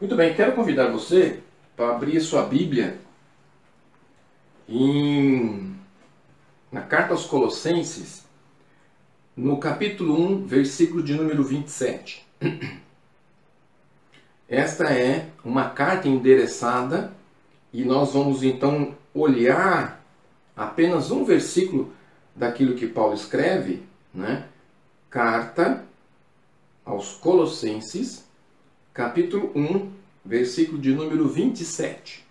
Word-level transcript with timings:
Muito 0.00 0.14
bem, 0.14 0.32
quero 0.32 0.52
convidar 0.52 0.92
você 0.92 1.40
para 1.76 1.90
abrir 1.90 2.20
sua 2.20 2.44
Bíblia 2.44 3.00
em, 4.68 5.76
na 6.70 6.82
carta 6.82 7.14
aos 7.14 7.26
Colossenses, 7.26 8.24
no 9.36 9.58
capítulo 9.58 10.14
1, 10.14 10.46
versículo 10.46 11.02
de 11.02 11.14
número 11.14 11.42
27. 11.42 12.24
Esta 14.48 14.84
é 14.84 15.30
uma 15.44 15.70
carta 15.70 16.06
endereçada 16.06 17.12
e 17.72 17.84
nós 17.84 18.12
vamos 18.12 18.44
então 18.44 18.94
olhar 19.12 20.00
apenas 20.56 21.10
um 21.10 21.24
versículo 21.24 21.92
daquilo 22.36 22.76
que 22.76 22.86
Paulo 22.86 23.14
escreve, 23.14 23.82
né? 24.14 24.46
Carta 25.10 25.84
aos 26.84 27.14
Colossenses, 27.14 28.27
capítulo 28.98 29.52
1, 29.54 29.92
versículo 30.24 30.76
de 30.76 30.92
número 30.92 31.28
27. 31.28 32.26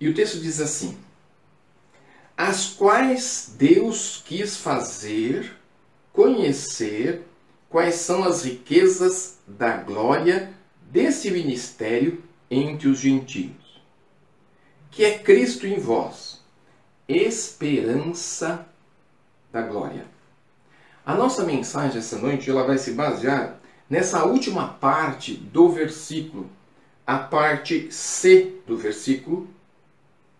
E 0.00 0.08
o 0.08 0.14
texto 0.14 0.40
diz 0.40 0.58
assim: 0.58 0.96
As 2.34 2.70
quais 2.70 3.52
Deus 3.58 4.22
quis 4.24 4.56
fazer 4.56 5.54
conhecer 6.10 7.26
quais 7.68 7.96
são 7.96 8.24
as 8.24 8.44
riquezas 8.44 9.36
da 9.46 9.76
glória 9.76 10.54
desse 10.90 11.30
ministério 11.30 12.24
entre 12.50 12.88
os 12.88 12.98
gentios, 13.00 13.82
que 14.90 15.04
é 15.04 15.18
Cristo 15.18 15.66
em 15.66 15.78
vós, 15.78 16.40
esperança 17.06 18.66
da 19.52 19.60
glória. 19.60 20.06
A 21.04 21.14
nossa 21.14 21.44
mensagem 21.44 21.98
essa 21.98 22.18
noite 22.18 22.48
ela 22.48 22.66
vai 22.66 22.78
se 22.78 22.92
basear 22.92 23.60
nessa 23.88 24.24
última 24.24 24.68
parte 24.68 25.34
do 25.34 25.68
versículo, 25.68 26.48
a 27.06 27.18
parte 27.18 27.92
C 27.92 28.60
do 28.66 28.76
versículo, 28.76 29.48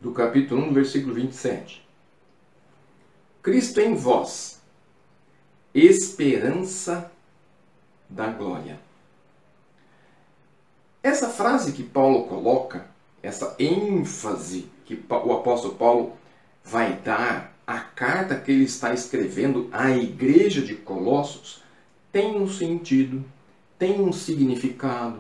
do 0.00 0.12
capítulo 0.12 0.62
1, 0.62 0.73
versículo 0.73 1.14
27. 1.14 1.87
Cristo 3.42 3.81
em 3.81 3.95
vós, 3.95 4.61
esperança 5.75 7.11
da 8.09 8.28
glória. 8.28 8.78
Essa 11.03 11.28
frase 11.28 11.72
que 11.72 11.83
Paulo 11.83 12.25
coloca, 12.25 12.87
essa 13.22 13.55
ênfase 13.59 14.70
que 14.87 15.03
o 15.09 15.33
apóstolo 15.33 15.75
Paulo 15.75 16.17
vai 16.62 16.95
dar 16.95 17.55
à 17.67 17.78
carta 17.81 18.39
que 18.39 18.53
ele 18.53 18.65
está 18.65 18.95
escrevendo 18.95 19.69
à 19.72 19.91
igreja 19.91 20.62
de 20.62 20.75
Colossos, 20.75 21.62
tem 22.11 22.41
um 22.41 22.48
sentido 22.48 23.25
tem 23.78 24.00
um 24.00 24.12
significado, 24.12 25.19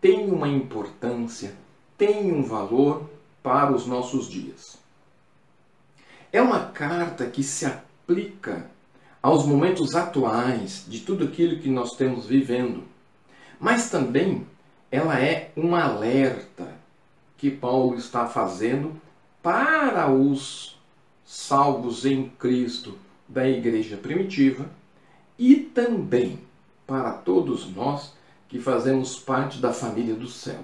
tem 0.00 0.30
uma 0.30 0.48
importância, 0.48 1.54
tem 1.96 2.32
um 2.32 2.42
valor 2.42 3.08
para 3.42 3.72
os 3.72 3.86
nossos 3.86 4.28
dias. 4.28 4.78
É 6.32 6.40
uma 6.40 6.66
carta 6.66 7.26
que 7.26 7.42
se 7.42 7.64
aplica 7.64 8.70
aos 9.22 9.44
momentos 9.44 9.94
atuais 9.94 10.84
de 10.86 11.00
tudo 11.00 11.24
aquilo 11.24 11.60
que 11.60 11.68
nós 11.68 11.96
temos 11.96 12.26
vivendo, 12.26 12.84
mas 13.58 13.90
também 13.90 14.46
ela 14.90 15.20
é 15.20 15.50
um 15.56 15.74
alerta 15.74 16.74
que 17.36 17.50
Paulo 17.50 17.96
está 17.96 18.26
fazendo 18.26 19.00
para 19.42 20.10
os 20.10 20.78
salvos 21.24 22.06
em 22.06 22.28
Cristo 22.30 22.96
da 23.28 23.48
igreja 23.48 23.96
primitiva 23.96 24.70
e 25.38 25.56
também 25.56 26.38
para 26.86 27.12
todos 27.12 27.74
nós 27.74 28.14
que 28.48 28.58
fazemos 28.58 29.18
parte 29.18 29.58
da 29.58 29.72
família 29.72 30.14
do 30.14 30.28
céu. 30.28 30.60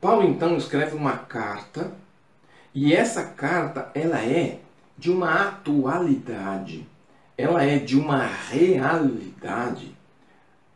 Paulo 0.00 0.28
então 0.28 0.56
escreve 0.56 0.94
uma 0.94 1.16
carta 1.16 1.92
e 2.74 2.94
essa 2.94 3.24
carta 3.24 3.90
ela 3.94 4.22
é 4.22 4.60
de 4.96 5.10
uma 5.10 5.48
atualidade, 5.48 6.86
ela 7.36 7.64
é 7.64 7.78
de 7.78 7.98
uma 7.98 8.26
realidade 8.26 9.96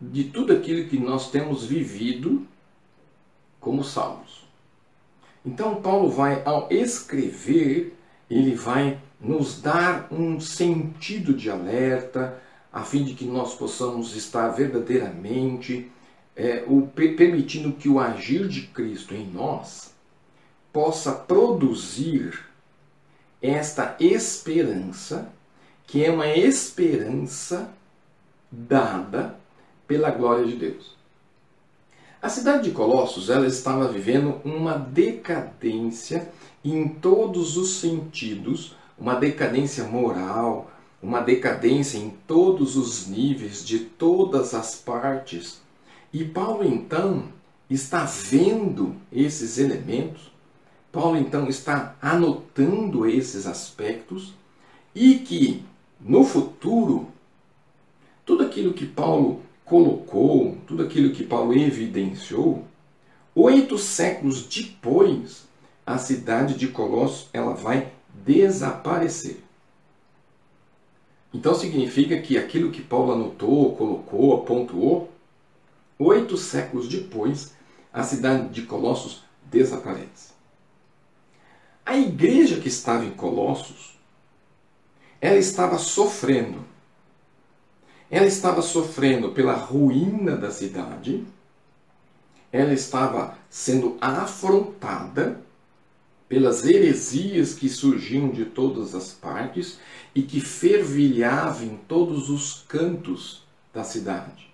de 0.00 0.24
tudo 0.24 0.52
aquilo 0.52 0.88
que 0.88 0.98
nós 0.98 1.30
temos 1.30 1.64
vivido 1.64 2.46
como 3.60 3.84
salvos. 3.84 4.42
Então 5.44 5.80
Paulo 5.80 6.08
vai 6.10 6.42
ao 6.44 6.68
escrever, 6.70 7.96
ele 8.28 8.54
vai 8.54 8.98
nos 9.20 9.60
dar 9.60 10.08
um 10.10 10.40
sentido 10.40 11.32
de 11.34 11.50
alerta, 11.50 12.40
a 12.72 12.82
fim 12.82 13.04
de 13.04 13.14
que 13.14 13.24
nós 13.24 13.54
possamos 13.54 14.16
estar 14.16 14.48
verdadeiramente 14.48 15.90
é, 16.34 16.64
o, 16.66 16.86
permitindo 16.86 17.72
que 17.72 17.88
o 17.88 18.00
agir 18.00 18.48
de 18.48 18.62
Cristo 18.62 19.14
em 19.14 19.26
nós 19.26 19.92
possa 20.72 21.12
produzir 21.12 22.46
esta 23.42 23.96
esperança, 24.00 25.30
que 25.86 26.02
é 26.02 26.10
uma 26.10 26.28
esperança 26.28 27.70
dada 28.50 29.36
pela 29.86 30.10
glória 30.10 30.46
de 30.46 30.56
Deus. 30.56 30.96
A 32.22 32.28
cidade 32.28 32.64
de 32.64 32.70
Colossos 32.70 33.28
ela 33.28 33.46
estava 33.46 33.88
vivendo 33.88 34.40
uma 34.44 34.78
decadência 34.78 36.30
em 36.64 36.88
todos 36.88 37.56
os 37.56 37.80
sentidos, 37.80 38.76
uma 38.96 39.16
decadência 39.16 39.84
moral, 39.84 40.70
uma 41.02 41.20
decadência 41.20 41.98
em 41.98 42.10
todos 42.26 42.76
os 42.76 43.08
níveis, 43.08 43.64
de 43.64 43.80
todas 43.80 44.54
as 44.54 44.76
partes. 44.76 45.60
E 46.12 46.24
Paulo 46.24 46.64
então 46.64 47.24
está 47.68 48.04
vendo 48.04 48.94
esses 49.10 49.58
elementos, 49.58 50.30
Paulo 50.92 51.16
então 51.16 51.48
está 51.48 51.96
anotando 52.00 53.06
esses 53.06 53.46
aspectos 53.46 54.34
e 54.94 55.16
que 55.16 55.64
no 56.00 56.22
futuro 56.22 57.08
tudo 58.24 58.44
aquilo 58.44 58.74
que 58.74 58.86
Paulo 58.86 59.40
colocou, 59.64 60.56
tudo 60.66 60.82
aquilo 60.82 61.12
que 61.12 61.24
Paulo 61.24 61.54
evidenciou, 61.54 62.64
oito 63.34 63.78
séculos 63.78 64.46
depois, 64.46 65.48
a 65.84 65.98
cidade 65.98 66.54
de 66.54 66.68
Colossos 66.68 67.28
ela 67.32 67.54
vai 67.54 67.90
desaparecer. 68.24 69.42
Então 71.32 71.54
significa 71.54 72.20
que 72.20 72.36
aquilo 72.36 72.70
que 72.70 72.82
Paulo 72.82 73.12
anotou, 73.12 73.74
colocou, 73.74 74.34
apontou, 74.34 75.10
oito 75.98 76.36
séculos 76.36 76.88
depois, 76.88 77.54
a 77.92 78.02
cidade 78.02 78.48
de 78.48 78.62
Colossos 78.62 79.22
desaparece. 79.44 80.32
A 81.84 81.96
igreja 81.96 82.60
que 82.60 82.68
estava 82.68 83.04
em 83.04 83.10
Colossos, 83.10 83.98
ela 85.20 85.38
estava 85.38 85.78
sofrendo. 85.78 86.64
Ela 88.10 88.26
estava 88.26 88.60
sofrendo 88.60 89.32
pela 89.32 89.54
ruína 89.54 90.36
da 90.36 90.50
cidade, 90.50 91.24
ela 92.52 92.74
estava 92.74 93.38
sendo 93.48 93.96
afrontada 94.00 95.40
pelas 96.32 96.64
heresias 96.64 97.52
que 97.52 97.68
surgiam 97.68 98.30
de 98.30 98.46
todas 98.46 98.94
as 98.94 99.12
partes 99.12 99.78
e 100.14 100.22
que 100.22 100.40
fervilhavam 100.40 101.66
em 101.66 101.76
todos 101.86 102.30
os 102.30 102.64
cantos 102.66 103.42
da 103.70 103.84
cidade, 103.84 104.50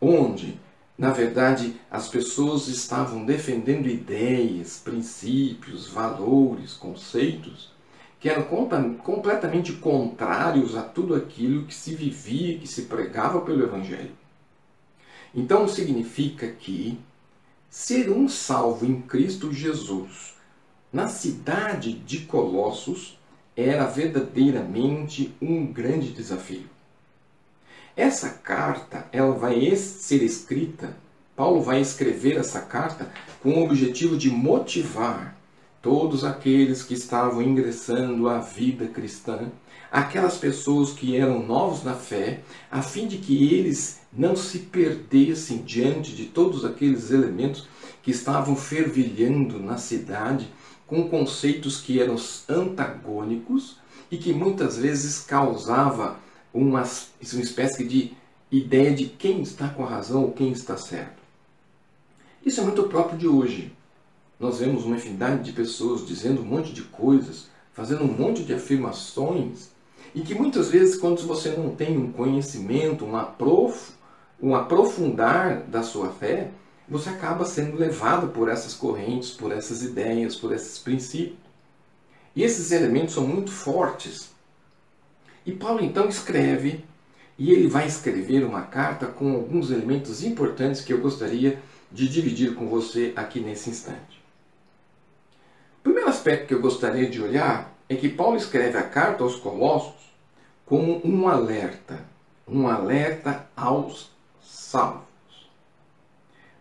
onde, 0.00 0.58
na 0.96 1.10
verdade, 1.10 1.76
as 1.90 2.08
pessoas 2.08 2.68
estavam 2.68 3.26
defendendo 3.26 3.90
ideias, 3.90 4.80
princípios, 4.82 5.86
valores, 5.86 6.72
conceitos 6.72 7.70
que 8.18 8.30
eram 8.30 8.44
completamente 8.96 9.74
contrários 9.74 10.74
a 10.74 10.82
tudo 10.82 11.14
aquilo 11.14 11.66
que 11.66 11.74
se 11.74 11.94
vivia, 11.94 12.58
que 12.58 12.66
se 12.66 12.84
pregava 12.84 13.42
pelo 13.42 13.62
Evangelho. 13.62 14.16
Então 15.34 15.68
significa 15.68 16.48
que 16.48 16.98
ser 17.68 18.10
um 18.10 18.26
salvo 18.30 18.86
em 18.86 19.02
Cristo 19.02 19.52
Jesus 19.52 20.35
na 20.96 21.08
cidade 21.08 21.92
de 21.92 22.20
Colossos 22.20 23.18
era 23.54 23.84
verdadeiramente 23.84 25.30
um 25.42 25.66
grande 25.66 26.10
desafio. 26.10 26.64
Essa 27.94 28.30
carta, 28.30 29.06
ela 29.12 29.34
vai 29.34 29.76
ser 29.76 30.22
escrita, 30.22 30.96
Paulo 31.36 31.60
vai 31.60 31.82
escrever 31.82 32.38
essa 32.38 32.62
carta 32.62 33.12
com 33.42 33.50
o 33.50 33.64
objetivo 33.64 34.16
de 34.16 34.30
motivar 34.30 35.36
todos 35.82 36.24
aqueles 36.24 36.82
que 36.82 36.94
estavam 36.94 37.42
ingressando 37.42 38.26
à 38.26 38.38
vida 38.38 38.86
cristã, 38.86 39.52
aquelas 39.92 40.38
pessoas 40.38 40.94
que 40.94 41.14
eram 41.14 41.46
novos 41.46 41.84
na 41.84 41.92
fé, 41.92 42.40
a 42.70 42.80
fim 42.80 43.06
de 43.06 43.18
que 43.18 43.52
eles 43.52 44.00
não 44.10 44.34
se 44.34 44.60
perdessem 44.60 45.58
diante 45.58 46.16
de 46.16 46.24
todos 46.24 46.64
aqueles 46.64 47.10
elementos 47.10 47.68
que 48.02 48.10
estavam 48.10 48.56
fervilhando 48.56 49.58
na 49.60 49.76
cidade 49.76 50.48
com 50.86 51.08
conceitos 51.08 51.80
que 51.80 52.00
eram 52.00 52.16
antagônicos 52.48 53.76
e 54.10 54.16
que 54.16 54.32
muitas 54.32 54.76
vezes 54.76 55.20
causava 55.20 56.16
uma, 56.54 56.82
uma 56.82 57.42
espécie 57.42 57.84
de 57.84 58.12
ideia 58.50 58.94
de 58.94 59.06
quem 59.06 59.42
está 59.42 59.68
com 59.68 59.84
a 59.84 59.88
razão 59.88 60.22
ou 60.22 60.32
quem 60.32 60.52
está 60.52 60.76
certo. 60.76 61.22
Isso 62.44 62.60
é 62.60 62.64
muito 62.64 62.84
próprio 62.84 63.18
de 63.18 63.26
hoje. 63.26 63.72
Nós 64.38 64.58
vemos 64.58 64.84
uma 64.84 64.96
infinidade 64.96 65.42
de 65.42 65.52
pessoas 65.52 66.06
dizendo 66.06 66.42
um 66.42 66.44
monte 66.44 66.72
de 66.72 66.82
coisas, 66.82 67.48
fazendo 67.72 68.04
um 68.04 68.12
monte 68.12 68.44
de 68.44 68.54
afirmações, 68.54 69.70
e 70.14 70.20
que 70.20 70.34
muitas 70.34 70.70
vezes, 70.70 70.96
quando 70.96 71.20
você 71.26 71.50
não 71.50 71.74
tem 71.74 71.98
um 71.98 72.12
conhecimento, 72.12 73.04
um, 73.04 73.16
aprof, 73.16 73.92
um 74.40 74.54
aprofundar 74.54 75.62
da 75.62 75.82
sua 75.82 76.10
fé, 76.10 76.50
você 76.88 77.10
acaba 77.10 77.44
sendo 77.44 77.76
levado 77.76 78.28
por 78.28 78.48
essas 78.48 78.74
correntes, 78.74 79.30
por 79.30 79.50
essas 79.52 79.82
ideias, 79.82 80.36
por 80.36 80.52
esses 80.52 80.78
princípios. 80.78 81.38
E 82.34 82.42
esses 82.42 82.70
elementos 82.70 83.14
são 83.14 83.26
muito 83.26 83.50
fortes. 83.50 84.30
E 85.44 85.52
Paulo 85.52 85.82
então 85.82 86.08
escreve, 86.08 86.84
e 87.38 87.50
ele 87.50 87.68
vai 87.68 87.86
escrever 87.86 88.44
uma 88.44 88.62
carta 88.62 89.06
com 89.06 89.32
alguns 89.32 89.70
elementos 89.70 90.22
importantes 90.22 90.80
que 90.80 90.92
eu 90.92 91.00
gostaria 91.00 91.60
de 91.90 92.08
dividir 92.08 92.54
com 92.54 92.68
você 92.68 93.12
aqui 93.16 93.40
nesse 93.40 93.70
instante. 93.70 94.22
O 95.80 95.82
primeiro 95.82 96.08
aspecto 96.08 96.46
que 96.48 96.54
eu 96.54 96.60
gostaria 96.60 97.08
de 97.08 97.22
olhar 97.22 97.72
é 97.88 97.94
que 97.94 98.08
Paulo 98.08 98.36
escreve 98.36 98.76
a 98.76 98.82
carta 98.82 99.22
aos 99.22 99.36
Colossos 99.36 100.12
como 100.64 101.00
um 101.04 101.28
alerta, 101.28 102.04
um 102.46 102.66
alerta 102.66 103.46
aos 103.56 104.10
salvos. 104.42 105.05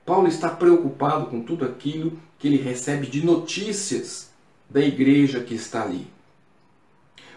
Paulo 0.06 0.28
está 0.28 0.50
preocupado 0.50 1.26
com 1.26 1.42
tudo 1.42 1.66
aquilo 1.66 2.20
que 2.38 2.48
ele 2.48 2.58
recebe 2.58 3.08
de 3.08 3.26
notícias 3.26 4.30
da 4.70 4.80
igreja 4.80 5.44
que 5.44 5.56
está 5.56 5.82
ali. 5.82 6.08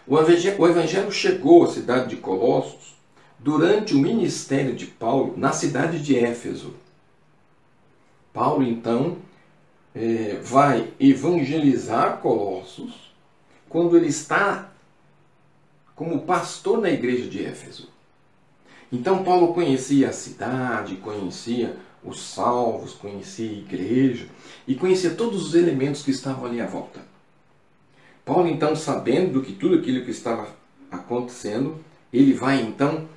O 0.05 0.17
evangelho 0.19 1.11
chegou 1.11 1.63
à 1.63 1.67
cidade 1.67 2.09
de 2.09 2.17
Colossos 2.17 2.95
durante 3.39 3.93
o 3.93 3.99
ministério 3.99 4.75
de 4.75 4.85
Paulo 4.85 5.33
na 5.37 5.51
cidade 5.51 6.01
de 6.01 6.17
Éfeso. 6.17 6.75
Paulo, 8.33 8.63
então, 8.63 9.17
é, 9.93 10.39
vai 10.41 10.93
evangelizar 10.99 12.17
Colossos 12.17 13.13
quando 13.67 13.97
ele 13.97 14.07
está 14.07 14.71
como 15.95 16.21
pastor 16.21 16.79
na 16.79 16.89
igreja 16.89 17.27
de 17.27 17.43
Éfeso. 17.43 17.89
Então, 18.91 19.23
Paulo 19.23 19.53
conhecia 19.53 20.09
a 20.09 20.13
cidade, 20.13 20.95
conhecia 20.95 21.75
os 22.03 22.21
salvos, 22.21 22.93
conhecia 22.93 23.49
a 23.49 23.53
igreja 23.53 24.27
e 24.67 24.75
conhecia 24.75 25.11
todos 25.11 25.47
os 25.47 25.55
elementos 25.55 26.01
que 26.01 26.11
estavam 26.11 26.45
ali 26.45 26.61
à 26.61 26.65
volta. 26.65 27.01
Paulo, 28.25 28.47
então, 28.47 28.75
sabendo 28.75 29.41
que 29.41 29.53
tudo 29.53 29.75
aquilo 29.75 30.05
que 30.05 30.11
estava 30.11 30.47
acontecendo, 30.91 31.79
ele 32.11 32.33
vai 32.33 32.61
então 32.61 33.07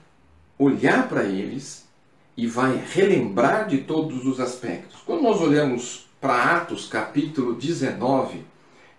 olhar 0.58 1.08
para 1.08 1.25
eles 1.25 1.87
e 2.37 2.46
vai 2.46 2.82
relembrar 2.93 3.69
de 3.69 3.79
todos 3.79 4.25
os 4.25 4.40
aspectos. 4.40 5.00
Quando 5.05 5.23
nós 5.23 5.40
olhamos 5.40 6.08
para 6.20 6.56
Atos 6.56 6.87
capítulo 6.87 7.55
19, 7.55 8.43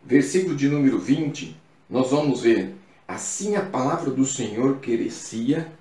versículo 0.04 0.56
de 0.56 0.68
número 0.68 1.00
20, 1.00 1.56
nós 1.90 2.12
vamos 2.12 2.42
ver: 2.42 2.76
Assim 3.08 3.56
a 3.56 3.62
palavra 3.62 4.12
do 4.12 4.26
Senhor 4.26 4.78
crescia 4.78 5.72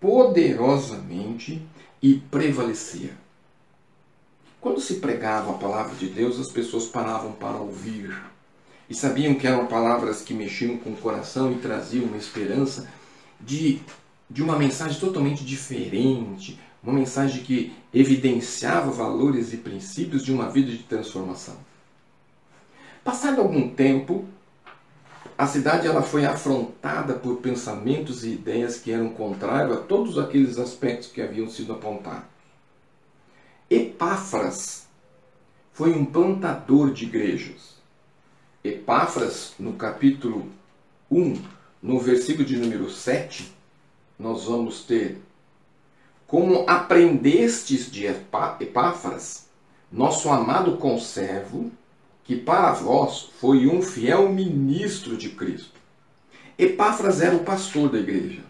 poderosamente 0.00 1.62
e 2.02 2.14
prevalecia. 2.30 3.23
Quando 4.64 4.80
se 4.80 4.94
pregava 4.94 5.50
a 5.50 5.58
palavra 5.58 5.94
de 5.94 6.06
Deus, 6.06 6.40
as 6.40 6.48
pessoas 6.48 6.86
paravam 6.86 7.32
para 7.32 7.58
ouvir 7.58 8.18
e 8.88 8.94
sabiam 8.94 9.34
que 9.34 9.46
eram 9.46 9.66
palavras 9.66 10.22
que 10.22 10.32
mexiam 10.32 10.78
com 10.78 10.88
o 10.88 10.96
coração 10.96 11.52
e 11.52 11.56
traziam 11.56 12.06
uma 12.06 12.16
esperança 12.16 12.88
de, 13.38 13.82
de 14.30 14.42
uma 14.42 14.58
mensagem 14.58 14.98
totalmente 14.98 15.44
diferente, 15.44 16.58
uma 16.82 16.94
mensagem 16.94 17.42
que 17.42 17.74
evidenciava 17.92 18.90
valores 18.90 19.52
e 19.52 19.58
princípios 19.58 20.24
de 20.24 20.32
uma 20.32 20.48
vida 20.48 20.72
de 20.72 20.78
transformação. 20.78 21.56
Passado 23.04 23.42
algum 23.42 23.68
tempo, 23.68 24.24
a 25.36 25.46
cidade 25.46 25.86
ela 25.86 26.00
foi 26.00 26.24
afrontada 26.24 27.12
por 27.12 27.36
pensamentos 27.36 28.24
e 28.24 28.30
ideias 28.30 28.78
que 28.78 28.90
eram 28.90 29.10
contrários 29.10 29.76
a 29.76 29.80
todos 29.82 30.18
aqueles 30.18 30.56
aspectos 30.56 31.12
que 31.12 31.20
haviam 31.20 31.50
sido 31.50 31.74
apontados. 31.74 32.33
Epáfras 33.74 34.86
foi 35.72 35.92
um 35.94 36.04
plantador 36.04 36.92
de 36.92 37.06
igrejas. 37.06 37.74
Epáfras, 38.62 39.52
no 39.58 39.72
capítulo 39.72 40.48
1, 41.10 41.42
no 41.82 41.98
versículo 41.98 42.46
de 42.46 42.56
número 42.56 42.88
7, 42.88 43.52
nós 44.16 44.44
vamos 44.44 44.84
ter 44.84 45.20
como 46.24 46.64
aprendestes 46.70 47.90
de 47.90 48.06
Epáfras, 48.06 49.48
nosso 49.90 50.30
amado 50.30 50.76
conservo, 50.76 51.72
que 52.22 52.36
para 52.36 52.74
vós 52.74 53.28
foi 53.40 53.66
um 53.66 53.82
fiel 53.82 54.28
ministro 54.28 55.16
de 55.16 55.30
Cristo. 55.30 55.80
Epáfras 56.56 57.20
era 57.20 57.34
o 57.34 57.42
pastor 57.42 57.90
da 57.90 57.98
igreja. 57.98 58.44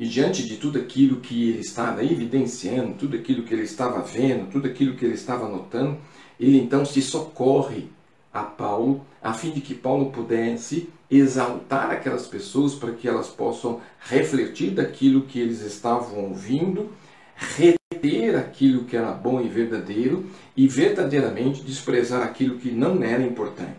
E 0.00 0.06
diante 0.06 0.48
de 0.48 0.56
tudo 0.56 0.78
aquilo 0.78 1.20
que 1.20 1.50
ele 1.50 1.60
estava 1.60 2.02
evidenciando, 2.02 2.94
tudo 2.94 3.14
aquilo 3.18 3.42
que 3.42 3.52
ele 3.52 3.64
estava 3.64 4.00
vendo, 4.00 4.50
tudo 4.50 4.66
aquilo 4.66 4.96
que 4.96 5.04
ele 5.04 5.12
estava 5.12 5.46
notando, 5.46 5.98
ele 6.40 6.58
então 6.58 6.86
se 6.86 7.02
socorre 7.02 7.84
a 8.32 8.42
Paulo, 8.42 9.04
a 9.22 9.34
fim 9.34 9.50
de 9.50 9.60
que 9.60 9.74
Paulo 9.74 10.10
pudesse 10.10 10.88
exaltar 11.10 11.90
aquelas 11.90 12.26
pessoas 12.26 12.74
para 12.74 12.92
que 12.92 13.06
elas 13.06 13.28
possam 13.28 13.82
refletir 14.00 14.70
daquilo 14.70 15.26
que 15.26 15.38
eles 15.38 15.60
estavam 15.60 16.30
ouvindo, 16.30 16.90
reter 17.36 18.36
aquilo 18.36 18.84
que 18.84 18.96
era 18.96 19.12
bom 19.12 19.38
e 19.38 19.48
verdadeiro 19.48 20.24
e 20.56 20.66
verdadeiramente 20.66 21.62
desprezar 21.62 22.22
aquilo 22.22 22.58
que 22.58 22.70
não 22.70 23.02
era 23.02 23.22
importante. 23.22 23.76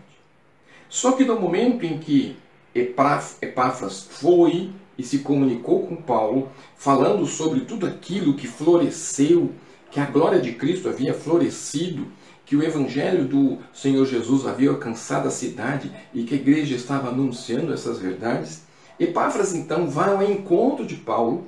Só 0.87 1.13
que 1.13 1.25
no 1.25 1.39
momento 1.39 1.83
em 1.83 1.97
que 1.97 2.35
Epáfras 2.75 4.07
foi 4.07 4.71
e 5.01 5.03
se 5.03 5.19
comunicou 5.19 5.87
com 5.87 5.95
Paulo, 5.95 6.51
falando 6.77 7.25
sobre 7.25 7.61
tudo 7.61 7.87
aquilo 7.87 8.35
que 8.35 8.47
floresceu, 8.47 9.51
que 9.89 9.99
a 9.99 10.05
glória 10.05 10.39
de 10.39 10.53
Cristo 10.53 10.87
havia 10.87 11.11
florescido, 11.11 12.05
que 12.45 12.55
o 12.55 12.63
evangelho 12.63 13.25
do 13.25 13.57
Senhor 13.73 14.05
Jesus 14.05 14.45
havia 14.45 14.69
alcançado 14.69 15.27
a 15.27 15.31
cidade 15.31 15.91
e 16.13 16.23
que 16.23 16.35
a 16.35 16.37
igreja 16.37 16.75
estava 16.75 17.09
anunciando 17.09 17.73
essas 17.73 17.97
verdades, 17.97 18.61
Epáfras 18.99 19.55
então 19.55 19.89
vai 19.89 20.13
ao 20.13 20.21
encontro 20.21 20.85
de 20.85 20.95
Paulo 20.95 21.47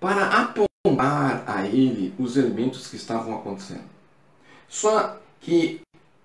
para 0.00 0.24
apontar 0.24 1.44
a 1.46 1.66
ele 1.66 2.14
os 2.18 2.38
elementos 2.38 2.86
que 2.86 2.96
estavam 2.96 3.34
acontecendo. 3.34 3.84
Só 4.66 5.18
que 5.38 5.82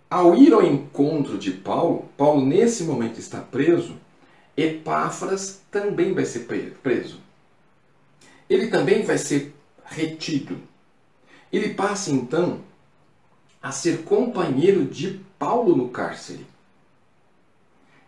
ao 0.10 0.38
ir 0.38 0.54
ao 0.54 0.64
encontro 0.64 1.38
de 1.38 1.52
Paulo, 1.52 2.06
Paulo 2.16 2.46
nesse 2.46 2.86
momento 2.86 3.20
está 3.20 3.42
preso, 3.42 3.96
Epáfras 4.58 5.62
também 5.70 6.14
vai 6.14 6.26
ser 6.26 6.48
preso. 6.82 7.22
Ele 8.50 8.68
também 8.68 9.04
vai 9.04 9.20
ser 9.20 9.54
retido. 9.86 10.60
Ele 11.54 11.76
passa 11.76 12.12
então 12.12 12.62
a 13.62 13.72
ser 13.72 14.04
companheiro 14.04 14.86
de 14.86 15.22
Paulo 15.38 15.76
no 15.76 15.90
cárcere. 15.90 16.46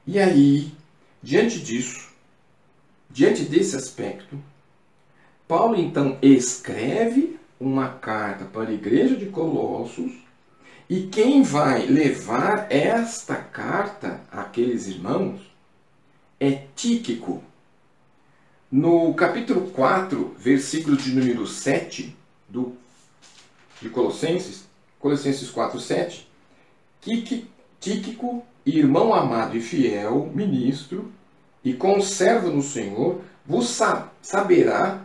E 0.08 0.18
aí, 0.18 0.74
diante 1.22 1.60
disso, 1.60 2.10
diante 3.10 3.44
desse 3.44 3.76
aspecto, 3.76 4.42
Paulo 5.48 5.76
então 5.76 6.18
escreve 6.22 7.40
uma 7.60 7.90
carta 7.90 8.46
para 8.46 8.70
a 8.70 8.74
igreja 8.74 9.16
de 9.16 9.28
Colossos, 9.28 10.14
e 10.90 11.08
quem 11.08 11.44
vai 11.44 11.86
levar 11.86 12.72
esta 12.72 13.36
carta 13.36 14.22
àqueles 14.32 14.88
irmãos 14.88 15.49
é 16.40 16.64
Tíquico. 16.76 17.44
No 18.72 19.14
capítulo 19.14 19.72
4, 19.72 20.36
versículo 20.38 20.96
de 20.96 21.12
número 21.12 21.46
7 21.46 22.16
do, 22.48 22.78
de 23.82 23.90
Colossenses, 23.90 24.66
Colossenses 25.00 25.50
4, 25.50 25.80
7, 25.80 26.30
Tíquico, 27.80 28.46
irmão 28.66 29.14
amado 29.14 29.58
e 29.58 29.62
fiel, 29.62 30.32
ministro 30.34 31.12
e 31.64 31.74
conservo 31.74 32.50
no 32.50 32.62
Senhor, 32.62 33.22
vos 33.46 33.78
saberá, 34.22 35.04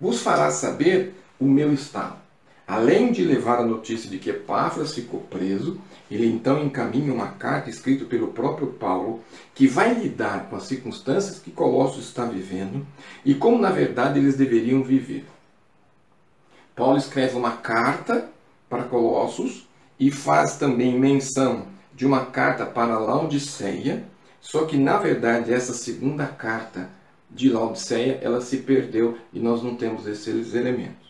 vos 0.00 0.20
fará 0.20 0.50
saber 0.50 1.14
o 1.40 1.44
meu 1.44 1.72
estado. 1.72 2.27
Além 2.68 3.10
de 3.10 3.24
levar 3.24 3.60
a 3.60 3.64
notícia 3.64 4.10
de 4.10 4.18
que 4.18 4.28
Epáfras 4.28 4.92
ficou 4.92 5.20
preso, 5.20 5.80
ele 6.10 6.26
então 6.26 6.62
encaminha 6.62 7.10
uma 7.10 7.28
carta 7.28 7.70
escrita 7.70 8.04
pelo 8.04 8.28
próprio 8.28 8.66
Paulo, 8.66 9.24
que 9.54 9.66
vai 9.66 9.94
lidar 9.94 10.50
com 10.50 10.56
as 10.56 10.64
circunstâncias 10.64 11.38
que 11.38 11.50
Colossos 11.50 12.04
está 12.04 12.26
vivendo 12.26 12.86
e 13.24 13.34
como 13.34 13.58
na 13.58 13.70
verdade 13.70 14.18
eles 14.18 14.36
deveriam 14.36 14.82
viver. 14.82 15.24
Paulo 16.76 16.98
escreve 16.98 17.38
uma 17.38 17.52
carta 17.52 18.28
para 18.68 18.84
Colossos 18.84 19.66
e 19.98 20.10
faz 20.10 20.58
também 20.58 20.98
menção 20.98 21.68
de 21.94 22.04
uma 22.04 22.26
carta 22.26 22.66
para 22.66 22.98
Laodiceia, 22.98 24.04
só 24.42 24.66
que 24.66 24.76
na 24.76 24.98
verdade 24.98 25.54
essa 25.54 25.72
segunda 25.72 26.26
carta 26.26 26.90
de 27.30 27.48
Laodiceia 27.48 28.18
ela 28.20 28.42
se 28.42 28.58
perdeu 28.58 29.16
e 29.32 29.40
nós 29.40 29.62
não 29.62 29.74
temos 29.74 30.06
esses 30.06 30.54
elementos. 30.54 31.07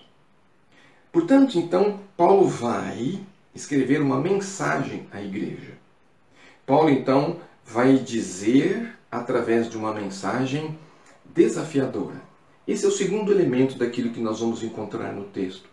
Portanto, 1.18 1.58
então, 1.58 1.98
Paulo 2.16 2.46
vai 2.46 3.18
escrever 3.52 4.00
uma 4.00 4.20
mensagem 4.20 5.08
à 5.10 5.20
igreja. 5.20 5.72
Paulo, 6.64 6.88
então, 6.90 7.38
vai 7.64 7.98
dizer, 7.98 8.96
através 9.10 9.68
de 9.68 9.76
uma 9.76 9.92
mensagem 9.92 10.78
desafiadora. 11.24 12.22
Esse 12.68 12.84
é 12.84 12.88
o 12.88 12.92
segundo 12.92 13.32
elemento 13.32 13.76
daquilo 13.76 14.12
que 14.12 14.20
nós 14.20 14.38
vamos 14.38 14.62
encontrar 14.62 15.12
no 15.12 15.24
texto. 15.24 15.68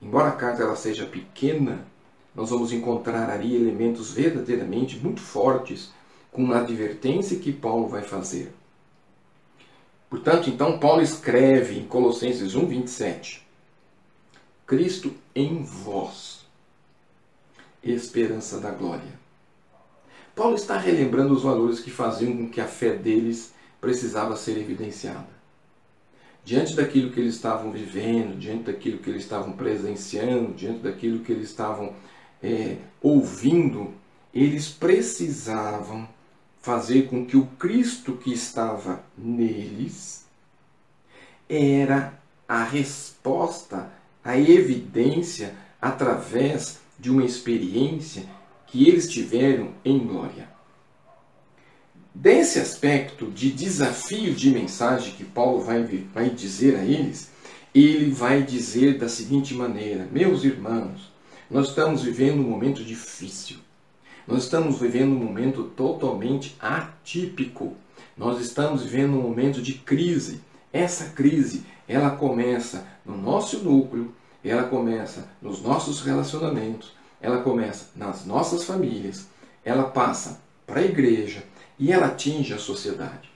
Embora 0.00 0.28
a 0.28 0.32
carta 0.32 0.62
ela 0.62 0.76
seja 0.76 1.06
pequena, 1.06 1.86
nós 2.34 2.50
vamos 2.50 2.70
encontrar 2.70 3.30
ali 3.30 3.56
elementos 3.56 4.12
verdadeiramente 4.12 4.98
muito 4.98 5.22
fortes 5.22 5.90
com 6.30 6.52
a 6.52 6.58
advertência 6.58 7.38
que 7.38 7.50
Paulo 7.50 7.88
vai 7.88 8.02
fazer. 8.02 8.52
Portanto, 10.10 10.50
então, 10.50 10.78
Paulo 10.78 11.00
escreve 11.00 11.78
em 11.78 11.86
Colossenses 11.86 12.54
1, 12.54 12.66
27, 12.66 13.45
Cristo 14.66 15.14
em 15.34 15.62
vós, 15.62 16.44
esperança 17.82 18.58
da 18.58 18.70
glória. 18.70 19.26
Paulo 20.34 20.56
está 20.56 20.76
relembrando 20.76 21.32
os 21.32 21.44
valores 21.44 21.80
que 21.80 21.90
faziam 21.90 22.36
com 22.36 22.50
que 22.50 22.60
a 22.60 22.66
fé 22.66 22.94
deles 22.94 23.54
precisava 23.80 24.36
ser 24.36 24.58
evidenciada. 24.58 25.36
Diante 26.44 26.74
daquilo 26.74 27.10
que 27.10 27.20
eles 27.20 27.36
estavam 27.36 27.70
vivendo, 27.72 28.38
diante 28.38 28.64
daquilo 28.64 28.98
que 28.98 29.10
eles 29.10 29.22
estavam 29.22 29.52
presenciando, 29.52 30.52
diante 30.52 30.80
daquilo 30.80 31.20
que 31.20 31.32
eles 31.32 31.48
estavam 31.48 31.94
é, 32.42 32.76
ouvindo, 33.00 33.94
eles 34.34 34.68
precisavam 34.68 36.08
fazer 36.60 37.08
com 37.08 37.24
que 37.24 37.36
o 37.36 37.46
Cristo 37.58 38.16
que 38.16 38.32
estava 38.32 39.02
neles 39.16 40.26
era 41.48 42.18
a 42.48 42.62
resposta, 42.62 43.90
a 44.26 44.36
evidência 44.36 45.54
através 45.80 46.80
de 46.98 47.10
uma 47.10 47.24
experiência 47.24 48.24
que 48.66 48.88
eles 48.88 49.08
tiveram 49.08 49.70
em 49.84 49.98
glória. 49.98 50.48
Desse 52.12 52.58
aspecto 52.58 53.30
de 53.30 53.52
desafio 53.52 54.34
de 54.34 54.50
mensagem 54.50 55.12
que 55.12 55.22
Paulo 55.22 55.60
vai, 55.60 55.84
vai 56.12 56.28
dizer 56.28 56.74
a 56.74 56.82
eles, 56.82 57.30
ele 57.74 58.10
vai 58.10 58.42
dizer 58.42 58.98
da 58.98 59.08
seguinte 59.08 59.54
maneira: 59.54 60.08
Meus 60.10 60.42
irmãos, 60.42 61.12
nós 61.48 61.68
estamos 61.68 62.02
vivendo 62.02 62.40
um 62.40 62.50
momento 62.50 62.82
difícil. 62.82 63.58
Nós 64.26 64.42
estamos 64.42 64.80
vivendo 64.80 65.12
um 65.12 65.24
momento 65.24 65.64
totalmente 65.76 66.56
atípico. 66.58 67.76
Nós 68.16 68.40
estamos 68.40 68.82
vivendo 68.82 69.16
um 69.16 69.22
momento 69.22 69.62
de 69.62 69.74
crise. 69.74 70.40
Essa 70.72 71.10
crise, 71.10 71.64
ela 71.88 72.10
começa 72.10 72.86
no 73.04 73.16
nosso 73.16 73.58
núcleo, 73.60 74.14
ela 74.44 74.64
começa 74.64 75.28
nos 75.40 75.62
nossos 75.62 76.00
relacionamentos, 76.00 76.92
ela 77.20 77.42
começa 77.42 77.90
nas 77.96 78.24
nossas 78.24 78.64
famílias, 78.64 79.26
ela 79.64 79.84
passa 79.84 80.40
para 80.66 80.80
a 80.80 80.84
igreja 80.84 81.44
e 81.78 81.92
ela 81.92 82.06
atinge 82.06 82.52
a 82.52 82.58
sociedade. 82.58 83.30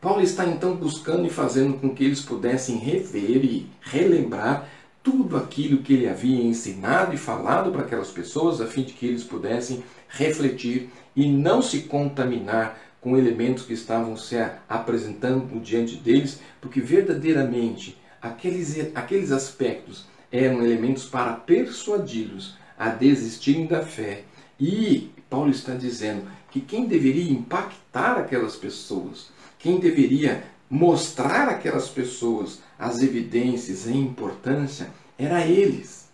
Paulo 0.00 0.20
está 0.20 0.44
então 0.44 0.74
buscando 0.74 1.26
e 1.26 1.30
fazendo 1.30 1.78
com 1.78 1.94
que 1.94 2.02
eles 2.02 2.20
pudessem 2.20 2.76
rever 2.76 3.44
e 3.44 3.70
relembrar 3.80 4.68
tudo 5.02 5.36
aquilo 5.36 5.82
que 5.82 5.92
ele 5.92 6.08
havia 6.08 6.42
ensinado 6.42 7.14
e 7.14 7.18
falado 7.18 7.70
para 7.72 7.82
aquelas 7.82 8.10
pessoas, 8.10 8.60
a 8.60 8.66
fim 8.66 8.82
de 8.82 8.92
que 8.92 9.06
eles 9.06 9.24
pudessem 9.24 9.82
refletir 10.08 10.90
e 11.14 11.28
não 11.30 11.60
se 11.60 11.82
contaminar 11.82 12.78
com 13.02 13.18
elementos 13.18 13.64
que 13.64 13.74
estavam 13.74 14.16
se 14.16 14.36
apresentando 14.68 15.60
diante 15.60 15.96
deles, 15.96 16.40
porque 16.60 16.80
verdadeiramente 16.80 18.00
aqueles, 18.22 18.78
aqueles 18.94 19.32
aspectos 19.32 20.06
eram 20.30 20.64
elementos 20.64 21.04
para 21.04 21.34
persuadi-los 21.34 22.56
a 22.78 22.88
desistirem 22.88 23.66
da 23.66 23.84
fé. 23.84 24.22
E 24.58 25.10
Paulo 25.28 25.50
está 25.50 25.74
dizendo 25.74 26.22
que 26.50 26.60
quem 26.60 26.86
deveria 26.86 27.30
impactar 27.30 28.18
aquelas 28.18 28.54
pessoas, 28.56 29.30
quem 29.58 29.80
deveria 29.80 30.44
mostrar 30.70 31.48
aquelas 31.48 31.88
pessoas 31.88 32.60
as 32.78 33.02
evidências 33.02 33.86
e 33.86 33.92
importância 33.92 34.88
era 35.18 35.46
eles. 35.46 36.08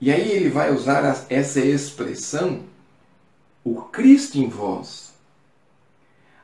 E 0.00 0.10
aí 0.10 0.32
ele 0.32 0.50
vai 0.50 0.72
usar 0.72 1.26
essa 1.30 1.60
expressão, 1.60 2.64
o 3.64 3.76
Cristo 3.82 4.38
em 4.38 4.48
vós. 4.48 5.14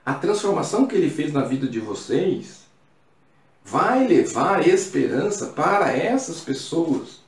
A 0.05 0.15
transformação 0.15 0.87
que 0.87 0.97
ele 0.97 1.11
fez 1.11 1.33
na 1.33 1.45
vida 1.45 1.69
de 1.69 1.79
vocês 1.79 2.65
vai 3.63 4.09
levar 4.09 4.67
esperança 4.67 5.49
para 5.49 5.93
essas 5.93 6.41
pessoas. 6.41 7.21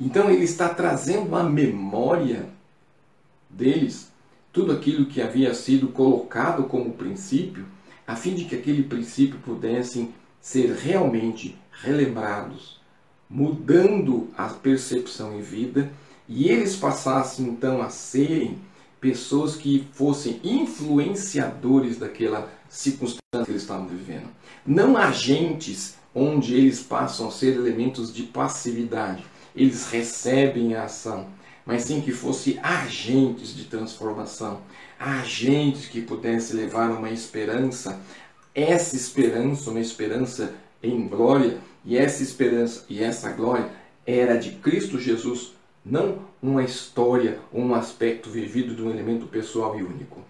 Então 0.00 0.30
ele 0.30 0.44
está 0.44 0.68
trazendo 0.68 1.34
a 1.34 1.42
memória 1.42 2.48
deles 3.50 4.10
tudo 4.52 4.72
aquilo 4.72 5.06
que 5.06 5.20
havia 5.20 5.52
sido 5.52 5.88
colocado 5.88 6.64
como 6.64 6.92
princípio 6.92 7.66
a 8.08 8.16
fim 8.16 8.34
de 8.34 8.46
que 8.46 8.54
aquele 8.54 8.84
princípio 8.84 9.38
pudessem 9.40 10.14
ser 10.40 10.72
realmente 10.72 11.58
relembrados, 11.70 12.80
mudando 13.28 14.30
a 14.34 14.48
percepção 14.48 15.38
em 15.38 15.42
vida, 15.42 15.92
e 16.26 16.48
eles 16.48 16.74
passassem 16.74 17.46
então 17.46 17.82
a 17.82 17.90
serem 17.90 18.58
pessoas 19.00 19.56
que 19.56 19.86
fossem 19.92 20.40
influenciadores 20.42 21.98
daquela 21.98 22.50
circunstância 22.68 23.44
que 23.44 23.50
eles 23.50 23.62
estavam 23.62 23.86
vivendo. 23.86 24.28
Não 24.66 24.96
agentes 24.96 25.96
onde 26.14 26.54
eles 26.54 26.80
passam 26.80 27.28
a 27.28 27.30
ser 27.30 27.54
elementos 27.54 28.12
de 28.12 28.24
passividade. 28.24 29.24
Eles 29.54 29.90
recebem 29.90 30.74
a 30.74 30.84
ação, 30.84 31.28
mas 31.64 31.82
sim 31.82 32.00
que 32.00 32.12
fossem 32.12 32.58
agentes 32.62 33.54
de 33.54 33.64
transformação, 33.64 34.60
agentes 34.98 35.86
que 35.86 36.00
pudessem 36.00 36.56
levar 36.56 36.90
uma 36.90 37.10
esperança, 37.10 38.00
essa 38.54 38.96
esperança, 38.96 39.70
uma 39.70 39.80
esperança 39.80 40.54
em 40.82 41.06
glória, 41.06 41.58
e 41.84 41.96
essa 41.96 42.22
esperança 42.22 42.84
e 42.88 43.02
essa 43.02 43.30
glória 43.30 43.70
era 44.04 44.36
de 44.36 44.52
Cristo 44.52 44.98
Jesus, 44.98 45.52
não 45.84 46.27
uma 46.42 46.62
história 46.62 47.40
ou 47.52 47.62
um 47.62 47.74
aspecto 47.74 48.30
vivido 48.30 48.74
de 48.74 48.82
um 48.82 48.90
elemento 48.90 49.26
pessoal 49.26 49.78
e 49.78 49.82
único. 49.82 50.22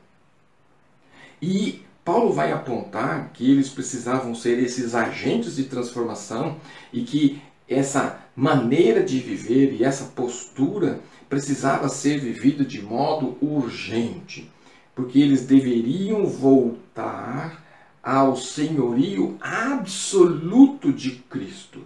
E 1.41 1.83
Paulo 2.05 2.33
vai 2.33 2.53
apontar 2.53 3.31
que 3.35 3.51
eles 3.51 3.69
precisavam 3.69 4.35
ser 4.35 4.59
esses 4.59 4.95
agentes 4.95 5.57
de 5.57 5.65
transformação 5.65 6.57
e 6.93 7.03
que 7.03 7.43
essa 7.69 8.21
maneira 8.35 9.03
de 9.03 9.19
viver 9.19 9.75
e 9.75 9.85
essa 9.85 10.07
postura 10.07 11.01
precisava 11.29 11.89
ser 11.89 12.19
vivida 12.19 12.65
de 12.65 12.81
modo 12.81 13.37
urgente 13.41 14.51
porque 14.99 15.21
eles 15.21 15.47
deveriam 15.47 16.27
voltar 16.27 17.65
ao 18.03 18.35
senhorio 18.37 19.39
absoluto 19.41 20.93
de 20.93 21.13
Cristo. 21.31 21.85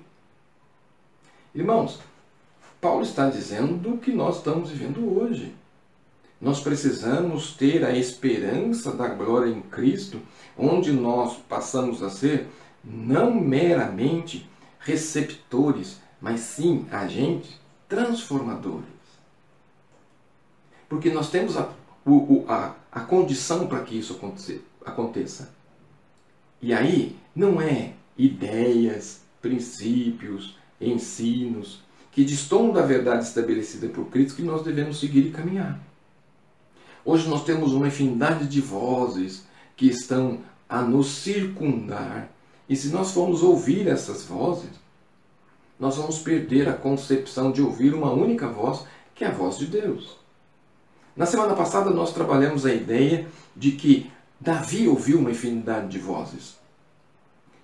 Irmãos, 1.55 2.01
Paulo 2.83 3.03
está 3.05 3.31
dizendo 3.31 3.97
que 3.99 4.11
nós 4.11 4.39
estamos 4.39 4.71
vivendo 4.71 5.17
hoje. 5.17 5.55
Nós 6.41 6.59
precisamos 6.59 7.55
ter 7.55 7.85
a 7.85 7.97
esperança 7.97 8.91
da 8.91 9.07
glória 9.07 9.49
em 9.49 9.61
Cristo, 9.61 10.21
onde 10.59 10.91
nós 10.91 11.37
passamos 11.49 12.03
a 12.03 12.11
ser 12.11 12.49
não 12.83 13.33
meramente 13.33 14.51
receptores, 14.81 16.01
mas 16.21 16.41
sim 16.41 16.85
agentes 16.91 17.57
transformadores. 17.89 18.89
Porque 20.89 21.09
nós 21.09 21.31
temos 21.31 21.57
a 21.57 21.71
o, 22.05 22.45
a, 22.49 22.75
a 22.91 23.01
condição 23.03 23.69
para 23.69 23.85
que 23.85 23.97
isso 23.97 24.19
aconteça. 24.85 25.55
E 26.61 26.75
aí 26.75 27.17
não 27.33 27.61
é 27.63 27.93
ideias, 28.19 29.21
princípios, 29.41 30.59
ensinos 30.81 31.81
que 32.13 32.25
distam 32.25 32.71
da 32.71 32.83
verdade 32.83 33.25
estabelecida 33.25 33.89
por 33.89 34.05
Cristo 34.07 34.37
que 34.37 34.43
nós 34.43 34.63
devemos 34.63 35.01
seguir 35.01 35.27
e 35.27 35.31
caminhar. 35.31 35.81
Hoje 37.05 37.29
nós 37.29 37.43
temos 37.43 37.73
uma 37.73 37.89
infinidade 37.89 38.47
de 38.47 38.61
vozes 38.61 39.45
que 39.75 39.87
estão 39.87 40.41
a 40.69 40.83
nos 40.83 41.09
circundar, 41.09 42.31
e 42.69 42.77
se 42.77 42.89
nós 42.91 43.13
formos 43.13 43.43
ouvir 43.43 43.89
essas 43.89 44.25
vozes, 44.25 44.71
nós 45.81 45.97
vamos 45.97 46.19
perder 46.19 46.69
a 46.69 46.75
concepção 46.75 47.51
de 47.51 47.61
ouvir 47.61 47.93
uma 47.93 48.13
única 48.13 48.47
voz, 48.47 48.85
que 49.15 49.25
é 49.25 49.29
a 49.29 49.33
voz 49.33 49.59
de 49.59 49.67
Deus. 49.67 50.17
Na 51.17 51.27
semana 51.27 51.55
passada 51.55 51.91
nós 51.91 52.13
trabalhamos 52.13 52.65
a 52.65 52.73
ideia 52.73 53.27
de 53.57 53.73
que 53.73 54.11
Davi 54.41 54.87
ouviu 54.87 55.19
uma 55.19 55.31
infinidade 55.31 55.89
de 55.89 55.99
vozes. 55.99 56.57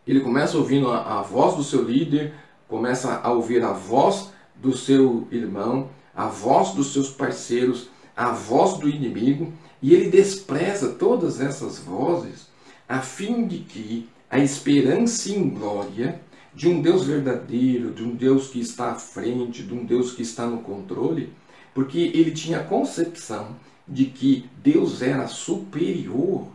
Ele 0.07 0.21
começa 0.21 0.57
ouvindo 0.57 0.91
a, 0.91 1.21
a 1.21 1.23
voz 1.23 1.55
do 1.55 1.63
seu 1.63 1.83
líder, 1.83 2.35
começa 2.67 3.21
a 3.23 3.31
ouvir 3.31 3.63
a 3.63 3.73
voz 3.73 4.31
do 4.61 4.77
seu 4.77 5.27
irmão, 5.31 5.91
a 6.15 6.27
voz 6.27 6.73
dos 6.73 6.93
seus 6.93 7.11
parceiros, 7.11 7.89
a 8.17 8.31
voz 8.31 8.79
do 8.79 8.89
inimigo, 8.89 9.53
e 9.81 9.95
ele 9.95 10.11
despreza 10.11 10.89
todas 10.91 11.41
essas 11.41 11.79
vozes 11.79 12.49
a 12.89 13.01
fim 13.01 13.47
de 13.47 13.59
que 13.59 14.09
a 14.31 14.39
esperança 14.39 15.31
em 15.31 15.51
glória 15.51 16.21
de 16.55 16.69
um 16.69 16.81
Deus 16.81 17.05
verdadeiro, 17.05 17.93
de 17.93 18.03
um 18.03 18.15
Deus 18.15 18.49
que 18.49 18.61
está 18.61 18.93
à 18.93 18.95
frente, 18.95 19.63
de 19.63 19.75
um 19.75 19.85
Deus 19.85 20.13
que 20.13 20.23
está 20.23 20.47
no 20.47 20.59
controle, 20.59 21.33
porque 21.75 21.99
ele 21.99 22.31
tinha 22.31 22.61
a 22.61 22.65
concepção 22.65 23.55
de 23.87 24.07
que 24.07 24.49
Deus 24.63 25.03
era 25.03 25.29
superior 25.29 26.49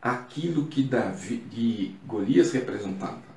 àquilo 0.00 0.66
que 0.66 0.82
Davi, 0.82 1.94
Golias 2.06 2.52
representava. 2.52 3.30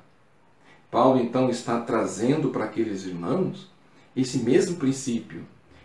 Paulo 0.90 1.20
então 1.20 1.50
está 1.50 1.80
trazendo 1.80 2.50
para 2.50 2.64
aqueles 2.64 3.04
irmãos 3.04 3.70
esse 4.16 4.38
mesmo 4.38 4.76
princípio 4.76 5.44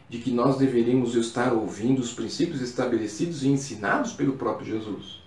de 0.10 0.18
que 0.18 0.32
nós 0.32 0.58
deveríamos 0.58 1.16
estar 1.16 1.54
ouvindo 1.54 2.00
os 2.00 2.14
princípios 2.14 2.62
estabelecidos 2.62 3.44
e 3.44 3.50
ensinados 3.50 4.14
pelo 4.14 4.34
próprio 4.34 4.68
Jesus. 4.68 5.22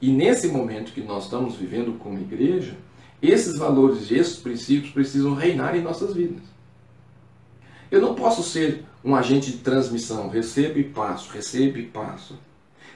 E 0.00 0.10
nesse 0.10 0.48
momento 0.48 0.92
que 0.92 1.02
nós 1.02 1.24
estamos 1.24 1.54
vivendo 1.54 1.98
como 1.98 2.18
igreja, 2.18 2.76
esses 3.20 3.56
valores 3.58 4.10
e 4.10 4.14
esses 4.14 4.36
princípios 4.36 4.92
precisam 4.92 5.34
reinar 5.34 5.76
em 5.76 5.82
nossas 5.82 6.14
vidas. 6.14 6.42
Eu 7.90 8.00
não 8.00 8.14
posso 8.14 8.42
ser 8.42 8.84
um 9.04 9.14
agente 9.14 9.52
de 9.52 9.58
transmissão, 9.58 10.28
recebo 10.28 10.78
e 10.78 10.84
passo, 10.84 11.30
recebo 11.30 11.78
e 11.78 11.86
passo. 11.86 12.38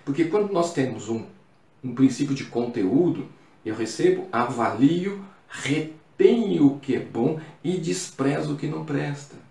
Porque 0.04 0.24
quando 0.24 0.52
nós 0.52 0.72
temos 0.72 1.08
um, 1.08 1.24
um 1.84 1.94
princípio 1.94 2.34
de 2.34 2.44
conteúdo, 2.44 3.28
eu 3.64 3.74
recebo, 3.74 4.26
avalio, 4.32 5.22
retenho 5.48 6.66
o 6.66 6.80
que 6.80 6.96
é 6.96 7.00
bom 7.00 7.38
e 7.62 7.76
desprezo 7.76 8.54
o 8.54 8.56
que 8.56 8.66
não 8.66 8.84
presta. 8.84 9.45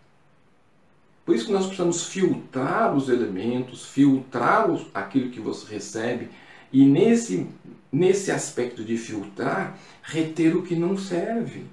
Por 1.26 1.36
isso 1.36 1.48
que 1.48 1.52
nós 1.52 1.66
precisamos 1.66 2.06
filtrar 2.06 2.96
os 2.96 3.10
elementos, 3.10 3.86
filtrar 3.86 4.70
os, 4.70 4.86
aquilo 4.94 5.32
que 5.32 5.40
você 5.40 5.74
recebe 5.74 6.30
e 6.72 6.86
nesse, 6.86 7.48
nesse 7.92 8.32
aspecto 8.32 8.84
de 8.84 8.98
filtrar, 8.98 9.78
reter 10.04 10.56
o 10.56 10.62
que 10.62 10.76
não 10.76 10.98
serve. 10.98 11.66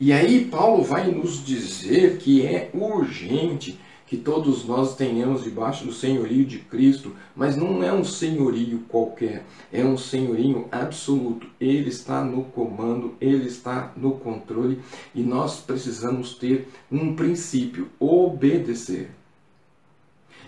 E 0.00 0.12
aí 0.12 0.44
Paulo 0.44 0.82
vai 0.82 1.10
nos 1.10 1.44
dizer 1.44 2.18
que 2.18 2.46
é 2.46 2.70
urgente 2.72 3.78
que 4.08 4.16
todos 4.16 4.64
nós 4.64 4.96
tenhamos 4.96 5.44
debaixo 5.44 5.84
do 5.84 5.92
senhorio 5.92 6.46
de 6.46 6.58
Cristo, 6.60 7.14
mas 7.36 7.56
não 7.56 7.82
é 7.82 7.92
um 7.92 8.02
senhorio 8.02 8.80
qualquer, 8.88 9.44
é 9.70 9.84
um 9.84 9.98
senhorio 9.98 10.66
absoluto. 10.72 11.46
Ele 11.60 11.90
está 11.90 12.24
no 12.24 12.44
comando, 12.44 13.14
ele 13.20 13.46
está 13.46 13.92
no 13.94 14.12
controle 14.12 14.80
e 15.14 15.22
nós 15.22 15.60
precisamos 15.60 16.34
ter 16.34 16.68
um 16.90 17.14
princípio: 17.14 17.88
obedecer. 18.00 19.10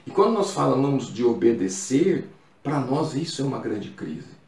E 0.06 0.10
quando 0.10 0.32
nós 0.32 0.52
falamos 0.52 1.12
de 1.12 1.22
obedecer, 1.22 2.28
para 2.62 2.80
nós 2.80 3.14
isso 3.14 3.42
é 3.42 3.44
uma 3.44 3.58
grande 3.58 3.90
crise. 3.90 4.40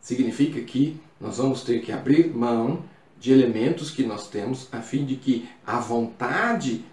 Significa 0.00 0.60
que 0.62 1.00
nós 1.20 1.36
vamos 1.36 1.62
ter 1.62 1.80
que 1.80 1.92
abrir 1.92 2.34
mão 2.34 2.82
de 3.20 3.32
elementos 3.32 3.90
que 3.90 4.02
nós 4.02 4.28
temos 4.28 4.66
a 4.72 4.80
fim 4.80 5.04
de 5.04 5.14
que 5.14 5.48
a 5.64 5.78
vontade 5.78 6.84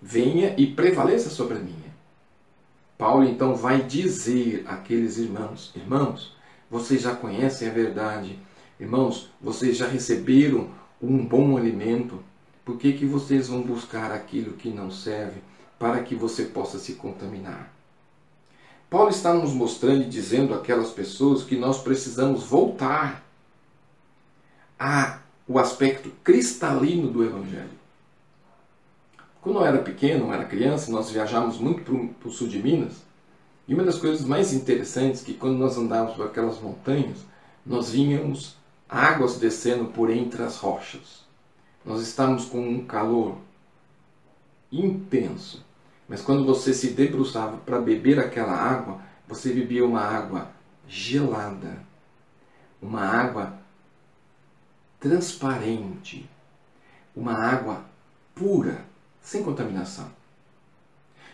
venha 0.00 0.54
e 0.56 0.66
prevaleça 0.66 1.28
sobre 1.28 1.58
a 1.58 1.60
minha. 1.60 1.92
Paulo 2.96 3.24
então 3.24 3.54
vai 3.54 3.82
dizer 3.82 4.64
àqueles 4.66 5.18
irmãos: 5.18 5.72
Irmãos, 5.74 6.36
vocês 6.70 7.02
já 7.02 7.14
conhecem 7.14 7.68
a 7.68 7.72
verdade. 7.72 8.38
Irmãos, 8.80 9.28
vocês 9.40 9.76
já 9.76 9.86
receberam 9.86 10.70
um 11.00 11.24
bom 11.24 11.56
alimento. 11.56 12.22
Por 12.64 12.78
que, 12.78 12.92
que 12.92 13.04
vocês 13.04 13.48
vão 13.48 13.60
buscar 13.60 14.12
aquilo 14.12 14.54
que 14.54 14.70
não 14.70 14.90
serve 14.90 15.40
para 15.78 16.02
que 16.02 16.14
você 16.14 16.44
possa 16.44 16.78
se 16.78 16.94
contaminar? 16.94 17.72
Paulo 18.88 19.10
está 19.10 19.34
nos 19.34 19.52
mostrando 19.52 20.02
e 20.02 20.08
dizendo 20.08 20.54
àquelas 20.54 20.90
pessoas 20.90 21.42
que 21.42 21.56
nós 21.56 21.82
precisamos 21.82 22.44
voltar 22.44 23.24
a 24.78 25.18
o 25.46 25.58
aspecto 25.58 26.10
cristalino 26.22 27.08
do 27.08 27.24
Evangelho. 27.24 27.81
Quando 29.42 29.58
eu 29.58 29.66
era 29.66 29.78
pequeno, 29.78 30.32
era 30.32 30.44
criança, 30.44 30.92
nós 30.92 31.10
viajávamos 31.10 31.58
muito 31.58 31.82
para 32.20 32.28
o 32.28 32.30
sul 32.30 32.46
de 32.46 32.62
Minas. 32.62 33.02
E 33.66 33.74
uma 33.74 33.82
das 33.82 33.98
coisas 33.98 34.24
mais 34.24 34.52
interessantes 34.52 35.22
é 35.22 35.24
que 35.24 35.34
quando 35.34 35.58
nós 35.58 35.76
andávamos 35.76 36.14
por 36.14 36.26
aquelas 36.26 36.60
montanhas, 36.60 37.18
nós 37.66 37.90
víamos 37.90 38.56
águas 38.88 39.38
descendo 39.40 39.86
por 39.86 40.10
entre 40.10 40.44
as 40.44 40.58
rochas. 40.58 41.24
Nós 41.84 42.00
estávamos 42.02 42.44
com 42.44 42.60
um 42.60 42.86
calor 42.86 43.36
intenso. 44.70 45.64
Mas 46.08 46.22
quando 46.22 46.44
você 46.44 46.72
se 46.72 46.90
debruçava 46.90 47.56
para 47.56 47.80
beber 47.80 48.20
aquela 48.20 48.52
água, 48.52 49.00
você 49.26 49.52
bebia 49.52 49.84
uma 49.84 50.02
água 50.02 50.52
gelada, 50.86 51.82
uma 52.80 53.00
água 53.00 53.58
transparente, 55.00 56.30
uma 57.16 57.34
água 57.34 57.84
pura 58.36 58.91
sem 59.22 59.42
contaminação. 59.42 60.06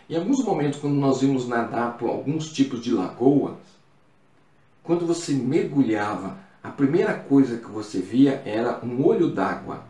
Em 0.09 0.15
alguns 0.15 0.43
momentos, 0.43 0.79
quando 0.79 0.95
nós 0.95 1.21
íamos 1.21 1.47
nadar 1.47 1.97
por 1.97 2.09
alguns 2.09 2.51
tipos 2.51 2.81
de 2.81 2.91
lagoas, 2.91 3.57
quando 4.83 5.05
você 5.05 5.33
mergulhava, 5.33 6.37
a 6.63 6.69
primeira 6.69 7.13
coisa 7.13 7.57
que 7.57 7.69
você 7.69 7.99
via 7.99 8.41
era 8.45 8.79
um 8.83 9.05
olho 9.05 9.29
d'água. 9.29 9.83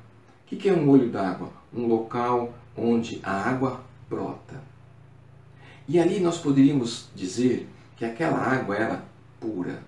O 0.43 0.55
que 0.55 0.67
é 0.67 0.73
um 0.73 0.89
olho 0.89 1.09
d'água? 1.09 1.49
Um 1.73 1.87
local 1.87 2.53
onde 2.75 3.19
a 3.23 3.31
água 3.31 3.81
brota. 4.09 4.61
E 5.87 5.99
ali 5.99 6.19
nós 6.19 6.37
poderíamos 6.37 7.09
dizer 7.15 7.69
que 7.95 8.05
aquela 8.05 8.37
água 8.37 8.75
era 8.75 9.03
pura. 9.39 9.81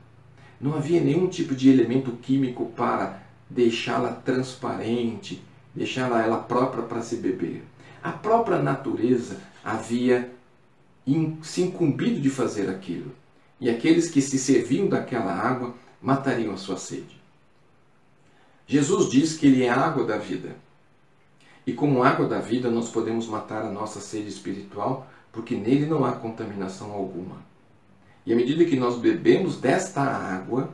Não 0.60 0.76
havia 0.76 1.02
nenhum 1.02 1.28
tipo 1.28 1.56
de 1.56 1.70
elemento 1.70 2.12
químico 2.14 2.68
para 2.68 3.22
deixá-la 3.50 4.14
transparente, 4.14 5.44
deixá-la 5.76 6.24
ela 6.24 6.38
própria 6.38 6.84
para 6.84 7.02
se 7.02 7.18
beber. 7.18 7.64
A 8.04 8.12
própria 8.12 8.60
natureza 8.60 9.40
havia 9.64 10.32
se 11.44 11.62
incumbido 11.62 12.20
de 12.20 12.30
fazer 12.30 12.70
aquilo. 12.70 13.12
E 13.60 13.70
aqueles 13.70 14.10
que 14.10 14.22
se 14.22 14.40
serviam 14.40 14.88
daquela 14.88 15.34
água 15.34 15.76
matariam 16.02 16.54
a 16.54 16.58
sua 16.58 16.78
sede. 16.78 17.22
Jesus 18.66 19.10
diz 19.10 19.38
que 19.38 19.46
Ele 19.48 19.64
é 19.64 19.70
a 19.70 19.80
água 19.80 20.06
da 20.06 20.18
vida. 20.18 20.56
E 21.66 21.74
como 21.74 22.04
água 22.04 22.28
da 22.28 22.40
vida, 22.40 22.72
nós 22.72 22.90
podemos 22.90 23.28
matar 23.28 23.62
a 23.62 23.72
nossa 23.72 24.00
sede 24.00 24.30
espiritual, 24.30 25.08
porque 25.32 25.56
nele 25.56 25.86
não 25.86 26.04
há 26.04 26.14
contaminação 26.14 26.92
alguma. 26.92 27.38
E 28.26 28.34
à 28.34 28.36
medida 28.36 28.66
que 28.66 28.76
nós 28.76 28.98
bebemos 28.98 29.58
desta 29.58 30.02
água, 30.02 30.74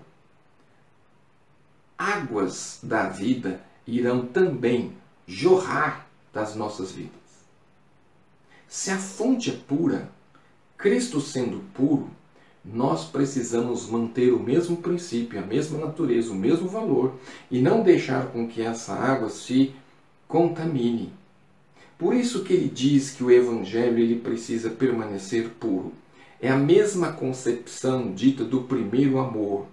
águas 1.97 2.79
da 2.81 3.09
vida 3.09 3.61
irão 3.85 4.25
também 4.25 4.93
jorrar 5.25 6.06
das 6.33 6.55
nossas 6.55 6.91
vidas. 6.91 7.11
Se 8.67 8.91
a 8.91 8.97
fonte 8.97 9.49
é 9.49 9.53
pura, 9.53 10.09
Cristo 10.77 11.21
sendo 11.21 11.63
puro, 11.73 12.09
nós 12.63 13.05
precisamos 13.05 13.89
manter 13.89 14.33
o 14.33 14.39
mesmo 14.39 14.77
princípio, 14.77 15.39
a 15.39 15.45
mesma 15.45 15.79
natureza, 15.79 16.31
o 16.31 16.35
mesmo 16.35 16.67
valor 16.67 17.13
e 17.49 17.61
não 17.61 17.81
deixar 17.81 18.27
com 18.27 18.47
que 18.47 18.61
essa 18.61 18.93
água 18.93 19.29
se 19.29 19.73
contamine. 20.27 21.13
Por 21.97 22.13
isso 22.13 22.43
que 22.43 22.53
ele 22.53 22.67
diz 22.67 23.11
que 23.11 23.23
o 23.23 23.31
evangelho 23.31 23.97
ele 23.97 24.19
precisa 24.19 24.69
permanecer 24.69 25.49
puro. 25.59 25.93
É 26.39 26.49
a 26.49 26.57
mesma 26.57 27.13
concepção 27.13 28.11
dita 28.11 28.43
do 28.43 28.61
primeiro 28.61 29.17
amor. 29.17 29.65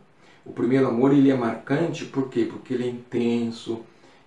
O 0.47 0.53
primeiro 0.53 0.87
amor 0.87 1.13
ele 1.13 1.31
é 1.31 1.37
marcante 1.37 2.05
por 2.05 2.31
quê? 2.31 2.47
Porque 2.51 2.73
ele 2.73 2.85
é 2.85 2.91
intenso, 2.91 3.81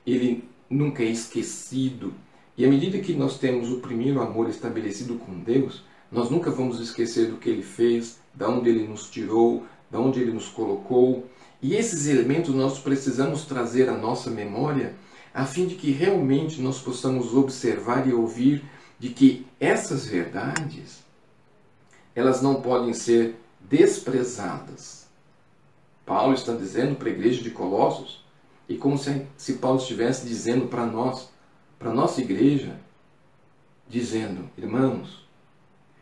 ele 0.06 0.44
nunca 0.70 1.04
é 1.04 1.08
esquecido. 1.08 2.14
E 2.58 2.66
à 2.66 2.70
medida 2.70 3.00
que 3.00 3.14
nós 3.14 3.38
temos 3.38 3.72
o 3.72 3.80
primeiro 3.80 4.22
amor 4.22 4.50
estabelecido 4.50 5.16
com 5.16 5.40
Deus, 5.40 5.84
nós 6.12 6.30
nunca 6.30 6.50
vamos 6.50 6.80
esquecer 6.80 7.30
do 7.30 7.38
que 7.38 7.50
ele 7.50 7.64
fez, 7.64 8.20
da 8.34 8.50
onde 8.50 8.70
ele 8.70 8.88
nos 8.88 9.10
tirou, 9.10 9.66
da 9.92 10.00
onde 10.00 10.20
ele 10.20 10.32
nos 10.32 10.48
colocou. 10.48 11.28
E 11.62 11.76
esses 11.76 12.08
elementos 12.08 12.54
nós 12.54 12.80
precisamos 12.80 13.46
trazer 13.46 13.90
à 13.90 13.98
nossa 13.98 14.30
memória, 14.30 14.96
a 15.34 15.46
fim 15.46 15.68
de 15.68 15.76
que 15.76 15.92
realmente 15.92 16.62
nós 16.62 16.80
possamos 16.80 17.36
observar 17.36 18.08
e 18.08 18.14
ouvir 18.14 18.64
de 19.00 19.10
que 19.10 19.46
essas 19.60 20.08
verdades 20.08 21.06
elas 22.16 22.42
não 22.42 22.62
podem 22.64 22.96
ser 22.96 23.36
desprezadas. 23.62 25.06
Paulo 26.04 26.34
está 26.34 26.54
dizendo 26.56 26.96
para 26.96 27.10
a 27.10 27.12
igreja 27.12 27.44
de 27.44 27.52
Colossos 27.52 28.26
e 28.70 28.76
como 28.76 28.98
se, 28.98 29.26
se 29.38 29.54
Paulo 29.54 29.80
estivesse 29.80 30.28
dizendo 30.28 30.68
para 30.68 30.86
nós, 30.86 31.30
para 31.80 31.92
a 31.92 31.94
nossa 31.94 32.22
igreja, 32.22 32.80
dizendo: 33.88 34.50
Irmãos, 34.58 35.26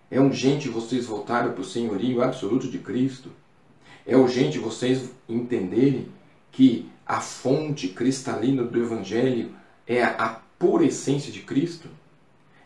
é 0.09 0.19
urgente 0.19 0.69
vocês 0.69 1.05
voltarem 1.05 1.51
para 1.51 1.61
o 1.61 1.65
senhorio 1.65 2.21
absoluto 2.21 2.69
de 2.69 2.79
Cristo. 2.79 3.29
É 4.05 4.15
urgente 4.15 4.59
vocês 4.59 5.09
entenderem 5.27 6.09
que 6.51 6.89
a 7.05 7.19
fonte 7.19 7.89
cristalina 7.89 8.63
do 8.63 8.81
Evangelho 8.81 9.53
é 9.85 10.03
a 10.03 10.41
pura 10.57 10.85
essência 10.85 11.31
de 11.31 11.41
Cristo. 11.41 11.89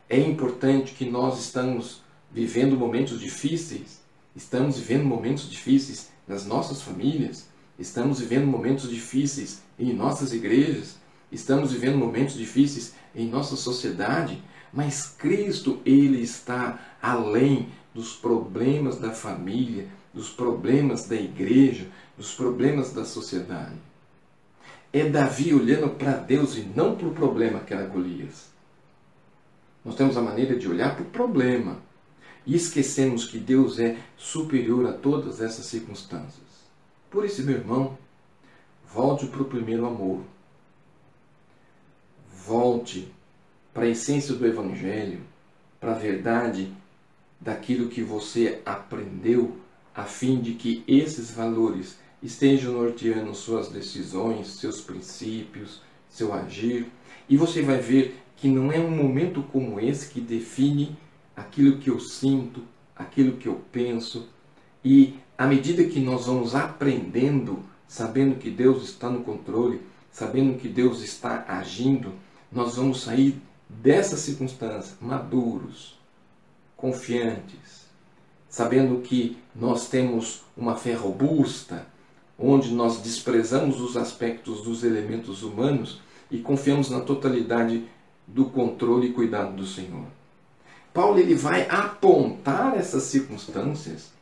É 0.07 0.17
importante 0.19 0.93
que 0.93 1.05
nós 1.05 1.39
estamos 1.39 2.01
vivendo 2.31 2.77
momentos 2.77 3.19
difíceis, 3.19 4.01
estamos 4.35 4.77
vivendo 4.77 5.05
momentos 5.05 5.49
difíceis 5.49 6.09
nas 6.27 6.45
nossas 6.45 6.81
famílias, 6.81 7.48
Estamos 7.79 8.19
vivendo 8.19 8.45
momentos 8.45 8.89
difíceis 8.89 9.61
em 9.79 9.93
nossas 9.93 10.33
igrejas, 10.33 10.97
estamos 11.31 11.71
vivendo 11.71 11.97
momentos 11.97 12.35
difíceis 12.35 12.93
em 13.15 13.29
nossa 13.29 13.55
sociedade, 13.55 14.43
mas 14.73 15.15
Cristo, 15.17 15.79
ele 15.85 16.21
está 16.21 16.97
além 17.01 17.69
dos 17.95 18.13
problemas 18.13 18.99
da 18.99 19.11
família, 19.11 19.87
dos 20.13 20.29
problemas 20.29 21.07
da 21.07 21.15
igreja, 21.15 21.87
dos 22.17 22.33
problemas 22.33 22.91
da 22.91 23.05
sociedade. 23.05 23.77
É 24.91 25.07
Davi 25.07 25.53
olhando 25.53 25.89
para 25.91 26.17
Deus 26.17 26.57
e 26.57 26.61
não 26.61 26.97
para 26.97 27.07
o 27.07 27.13
problema 27.13 27.61
que 27.61 27.73
era 27.73 27.87
Golias. 27.87 28.49
Nós 29.85 29.95
temos 29.95 30.17
a 30.17 30.21
maneira 30.21 30.59
de 30.59 30.67
olhar 30.67 30.95
para 30.95 31.03
o 31.03 31.09
problema 31.09 31.77
e 32.45 32.55
esquecemos 32.55 33.25
que 33.25 33.37
Deus 33.37 33.79
é 33.79 33.97
superior 34.17 34.85
a 34.85 34.91
todas 34.91 35.39
essas 35.39 35.65
circunstâncias. 35.65 36.48
Por 37.09 37.25
isso, 37.25 37.43
meu 37.43 37.55
irmão, 37.55 37.97
volte 38.93 39.25
para 39.25 39.41
o 39.41 39.45
primeiro 39.45 39.85
amor. 39.85 40.21
Volte 42.45 43.11
para 43.73 43.83
a 43.83 43.89
essência 43.89 44.35
do 44.35 44.45
Evangelho, 44.45 45.21
para 45.79 45.91
a 45.91 45.97
verdade 45.97 46.71
daquilo 47.39 47.89
que 47.89 48.01
você 48.01 48.61
aprendeu, 48.65 49.57
a 49.95 50.03
fim 50.03 50.39
de 50.39 50.53
que 50.53 50.83
esses 50.87 51.31
valores 51.31 51.97
estejam 52.21 52.73
norteando 52.73 53.33
suas 53.33 53.69
decisões, 53.69 54.47
seus 54.47 54.81
princípios, 54.81 55.81
seu 56.09 56.33
agir. 56.33 56.87
E 57.27 57.37
você 57.37 57.61
vai 57.61 57.79
ver 57.79 58.21
que 58.35 58.47
não 58.47 58.71
é 58.71 58.79
um 58.79 58.91
momento 58.91 59.41
como 59.43 59.79
esse 59.79 60.09
que 60.09 60.21
define 60.21 60.97
aquilo 61.35 61.77
que 61.77 61.89
eu 61.89 61.99
sinto, 61.99 62.63
aquilo 62.95 63.37
que 63.37 63.47
eu 63.47 63.61
penso. 63.71 64.27
E 64.83 65.15
à 65.39 65.47
medida 65.47 65.85
que 65.85 66.01
nós 66.01 66.25
vamos 66.25 66.53
aprendendo, 66.53 67.59
sabendo 67.87 68.35
que 68.35 68.49
Deus 68.49 68.83
está 68.83 69.09
no 69.09 69.21
controle, 69.21 69.81
sabendo 70.11 70.59
que 70.59 70.67
Deus 70.67 71.01
está 71.01 71.45
agindo, 71.47 72.11
nós 72.51 72.75
vamos 72.75 73.03
sair 73.03 73.41
dessa 73.69 74.17
circunstância 74.17 74.97
maduros, 74.99 75.97
confiantes, 76.75 77.87
sabendo 78.49 78.99
que 78.99 79.37
nós 79.55 79.87
temos 79.87 80.43
uma 80.57 80.75
fé 80.75 80.93
robusta, 80.93 81.87
onde 82.37 82.73
nós 82.73 82.97
desprezamos 82.97 83.79
os 83.79 83.95
aspectos 83.95 84.61
dos 84.61 84.83
elementos 84.83 85.41
humanos 85.41 86.01
e 86.29 86.39
confiamos 86.39 86.89
na 86.89 86.99
totalidade 86.99 87.85
do 88.27 88.43
controle 88.43 89.07
e 89.07 89.13
cuidado 89.13 89.55
do 89.55 89.65
Senhor. 89.65 90.03
Paulo 90.93 91.17
ele 91.17 91.33
vai 91.33 91.65
apontar 91.69 92.75
essas 92.75 93.03
circunstâncias 93.03 94.18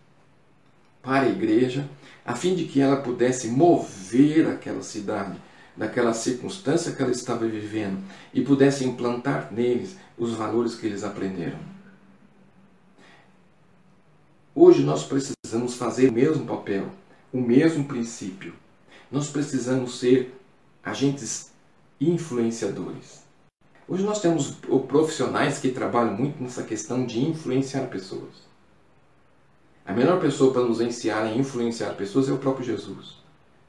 para 1.08 1.26
a 1.26 1.30
igreja, 1.30 1.90
a 2.26 2.36
fim 2.36 2.54
de 2.54 2.66
que 2.66 2.82
ela 2.82 2.98
pudesse 2.98 3.48
mover 3.48 4.46
aquela 4.46 4.84
cidade 4.84 5.40
daquela 5.74 6.14
circunstância 6.14 6.92
que 6.92 7.02
ela 7.02 7.14
estava 7.14 7.48
vivendo 7.48 8.04
e 8.34 8.42
pudesse 8.42 8.84
implantar 8.84 9.48
neles 9.54 9.96
os 10.18 10.34
valores 10.34 10.76
que 10.76 10.86
eles 10.86 11.06
aprenderam. 11.06 11.60
Hoje 14.54 14.84
nós 14.84 15.06
precisamos 15.06 15.76
fazer 15.76 16.10
o 16.10 16.14
mesmo 16.14 16.46
papel, 16.46 16.92
o 17.32 17.40
mesmo 17.40 17.86
princípio. 17.86 18.54
Nós 19.10 19.30
precisamos 19.30 20.00
ser 20.00 20.38
agentes 20.84 21.52
influenciadores. 22.02 23.24
Hoje 23.88 24.04
nós 24.04 24.20
temos 24.20 24.58
profissionais 24.90 25.58
que 25.58 25.72
trabalham 25.72 26.18
muito 26.18 26.44
nessa 26.44 26.64
questão 26.64 27.06
de 27.06 27.24
influenciar 27.24 27.88
pessoas. 27.88 28.47
A 29.88 29.94
melhor 29.94 30.20
pessoa 30.20 30.52
para 30.52 30.64
nos 30.64 30.82
ensinar 30.82 31.24
a 31.24 31.34
influenciar 31.34 31.94
pessoas 31.94 32.28
é 32.28 32.34
o 32.34 32.38
próprio 32.38 32.66
Jesus, 32.66 33.16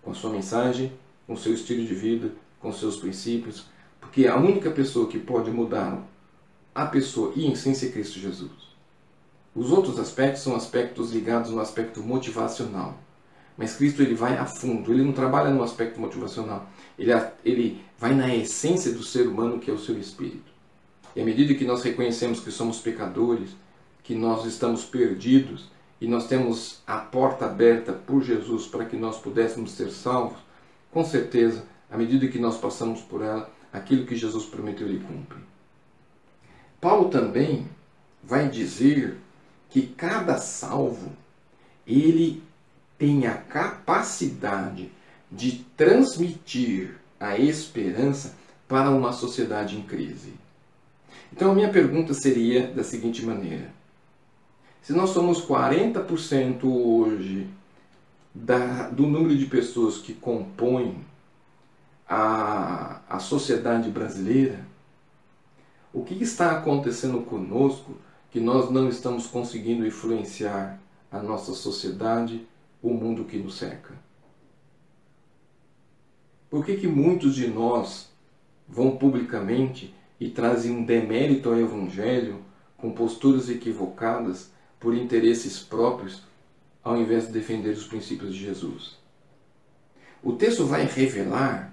com 0.02 0.10
a 0.10 0.14
sua 0.14 0.30
mensagem, 0.30 0.92
com 1.24 1.34
o 1.34 1.38
seu 1.38 1.54
estilo 1.54 1.86
de 1.86 1.94
vida, 1.94 2.32
com 2.58 2.72
seus 2.72 2.96
princípios, 2.96 3.66
porque 4.00 4.26
a 4.26 4.36
única 4.36 4.68
pessoa 4.68 5.06
que 5.06 5.16
pode 5.16 5.48
mudar 5.48 6.02
a 6.74 6.86
pessoa 6.86 7.32
e 7.36 7.46
em 7.46 7.52
essência 7.52 7.86
é 7.86 7.92
Cristo 7.92 8.18
Jesus. 8.18 8.50
Os 9.54 9.70
outros 9.70 9.96
aspectos 9.96 10.42
são 10.42 10.56
aspectos 10.56 11.12
ligados 11.12 11.52
no 11.52 11.60
aspecto 11.60 12.02
motivacional. 12.02 12.98
Mas 13.56 13.76
Cristo 13.76 14.02
ele 14.02 14.14
vai 14.14 14.36
a 14.36 14.44
fundo, 14.44 14.92
ele 14.92 15.04
não 15.04 15.12
trabalha 15.12 15.50
no 15.50 15.62
aspecto 15.62 16.00
motivacional, 16.00 16.68
ele, 16.98 17.12
ele 17.44 17.84
vai 17.96 18.12
na 18.12 18.34
essência 18.34 18.92
do 18.92 19.04
ser 19.04 19.28
humano 19.28 19.60
que 19.60 19.70
é 19.70 19.74
o 19.74 19.78
seu 19.78 19.96
espírito. 19.96 20.50
E 21.14 21.20
à 21.20 21.24
medida 21.24 21.54
que 21.54 21.64
nós 21.64 21.80
reconhecemos 21.84 22.40
que 22.40 22.50
somos 22.50 22.80
pecadores, 22.80 23.50
que 24.02 24.16
nós 24.16 24.44
estamos 24.46 24.84
perdidos 24.84 25.77
e 26.00 26.06
nós 26.06 26.26
temos 26.26 26.80
a 26.86 26.98
porta 26.98 27.46
aberta 27.46 27.92
por 27.92 28.22
Jesus 28.22 28.66
para 28.66 28.84
que 28.84 28.96
nós 28.96 29.18
pudéssemos 29.18 29.72
ser 29.72 29.90
salvos, 29.90 30.38
com 30.92 31.04
certeza, 31.04 31.64
à 31.90 31.96
medida 31.96 32.28
que 32.28 32.38
nós 32.38 32.56
passamos 32.56 33.00
por 33.00 33.22
ela, 33.22 33.50
aquilo 33.72 34.06
que 34.06 34.16
Jesus 34.16 34.44
prometeu 34.46 34.86
ele 34.86 35.04
cumpre. 35.04 35.38
Paulo 36.80 37.08
também 37.08 37.66
vai 38.22 38.48
dizer 38.48 39.16
que 39.68 39.82
cada 39.82 40.38
salvo 40.38 41.12
ele 41.86 42.42
tem 42.96 43.26
a 43.26 43.34
capacidade 43.34 44.90
de 45.30 45.64
transmitir 45.76 46.96
a 47.18 47.38
esperança 47.38 48.34
para 48.66 48.90
uma 48.90 49.12
sociedade 49.12 49.76
em 49.76 49.82
crise. 49.82 50.34
Então 51.32 51.50
a 51.50 51.54
minha 51.54 51.70
pergunta 51.70 52.14
seria 52.14 52.68
da 52.68 52.84
seguinte 52.84 53.24
maneira: 53.24 53.72
se 54.88 54.94
nós 54.94 55.10
somos 55.10 55.46
40% 55.46 56.64
hoje 56.64 57.46
da, 58.34 58.88
do 58.88 59.06
número 59.06 59.36
de 59.36 59.44
pessoas 59.44 59.98
que 59.98 60.14
compõem 60.14 61.04
a, 62.08 63.02
a 63.06 63.18
sociedade 63.18 63.90
brasileira, 63.90 64.66
o 65.92 66.02
que 66.02 66.14
está 66.14 66.52
acontecendo 66.52 67.20
conosco 67.20 67.98
que 68.30 68.40
nós 68.40 68.70
não 68.70 68.88
estamos 68.88 69.26
conseguindo 69.26 69.86
influenciar 69.86 70.80
a 71.12 71.18
nossa 71.18 71.52
sociedade, 71.52 72.48
o 72.82 72.88
mundo 72.88 73.26
que 73.26 73.36
nos 73.36 73.58
cerca? 73.58 73.92
Por 76.48 76.64
que, 76.64 76.78
que 76.78 76.88
muitos 76.88 77.34
de 77.34 77.46
nós 77.46 78.10
vão 78.66 78.96
publicamente 78.96 79.94
e 80.18 80.30
trazem 80.30 80.72
um 80.72 80.82
demérito 80.82 81.50
ao 81.50 81.60
Evangelho 81.60 82.40
com 82.78 82.90
posturas 82.90 83.50
equivocadas 83.50 84.56
por 84.78 84.94
interesses 84.94 85.58
próprios 85.58 86.22
ao 86.82 86.96
invés 86.96 87.26
de 87.26 87.32
defender 87.32 87.70
os 87.70 87.86
princípios 87.86 88.34
de 88.34 88.40
Jesus. 88.40 88.96
O 90.22 90.32
texto 90.32 90.64
vai 90.64 90.84
revelar 90.84 91.72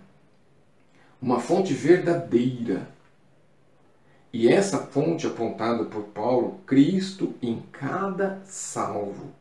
uma 1.22 1.40
fonte 1.40 1.74
verdadeira. 1.74 2.90
E 4.32 4.48
essa 4.48 4.80
fonte 4.80 5.26
apontada 5.26 5.86
por 5.86 6.04
Paulo, 6.04 6.60
Cristo 6.66 7.34
em 7.42 7.64
cada 7.72 8.42
salvo, 8.46 9.34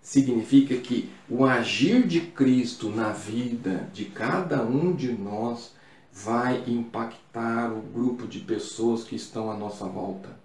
significa 0.00 0.76
que 0.76 1.10
o 1.28 1.44
agir 1.44 2.06
de 2.06 2.20
Cristo 2.20 2.88
na 2.88 3.10
vida 3.10 3.90
de 3.92 4.06
cada 4.06 4.62
um 4.62 4.94
de 4.94 5.12
nós 5.12 5.74
vai 6.12 6.64
impactar 6.66 7.72
o 7.72 7.82
grupo 7.82 8.26
de 8.26 8.40
pessoas 8.40 9.04
que 9.04 9.16
estão 9.16 9.50
à 9.50 9.56
nossa 9.56 9.84
volta. 9.84 10.39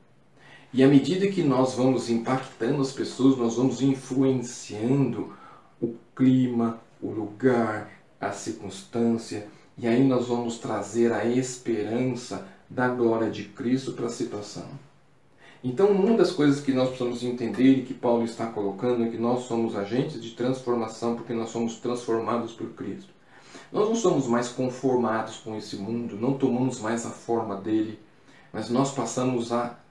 E 0.75 0.83
à 0.83 0.89
medida 0.89 1.25
que 1.29 1.41
nós 1.41 1.73
vamos 1.73 2.09
impactando 2.09 2.81
as 2.81 2.91
pessoas, 2.91 3.37
nós 3.37 3.55
vamos 3.55 3.81
influenciando 3.81 5.33
o 5.81 5.95
clima, 6.13 6.81
o 7.01 7.09
lugar, 7.09 7.89
a 8.19 8.33
circunstância, 8.33 9.47
e 9.77 9.87
aí 9.87 10.03
nós 10.03 10.27
vamos 10.27 10.57
trazer 10.57 11.13
a 11.13 11.23
esperança 11.23 12.45
da 12.69 12.89
glória 12.89 13.31
de 13.31 13.45
Cristo 13.45 13.93
para 13.93 14.07
a 14.07 14.09
situação. 14.09 14.65
Então, 15.63 15.91
uma 15.91 16.17
das 16.17 16.33
coisas 16.33 16.59
que 16.59 16.73
nós 16.73 16.89
precisamos 16.89 17.23
entender 17.23 17.77
e 17.77 17.83
que 17.83 17.93
Paulo 17.93 18.25
está 18.25 18.45
colocando 18.47 19.05
é 19.05 19.07
que 19.07 19.17
nós 19.17 19.43
somos 19.43 19.77
agentes 19.77 20.21
de 20.21 20.31
transformação 20.31 21.15
porque 21.15 21.31
nós 21.31 21.51
somos 21.51 21.77
transformados 21.77 22.51
por 22.51 22.67
Cristo. 22.71 23.13
Nós 23.71 23.87
não 23.87 23.95
somos 23.95 24.27
mais 24.27 24.49
conformados 24.49 25.37
com 25.37 25.55
esse 25.55 25.77
mundo, 25.77 26.17
não 26.17 26.33
tomamos 26.33 26.81
mais 26.81 27.05
a 27.05 27.11
forma 27.11 27.55
dele, 27.55 27.97
mas 28.51 28.69
nós 28.69 28.93
passamos 28.93 29.53
a 29.53 29.84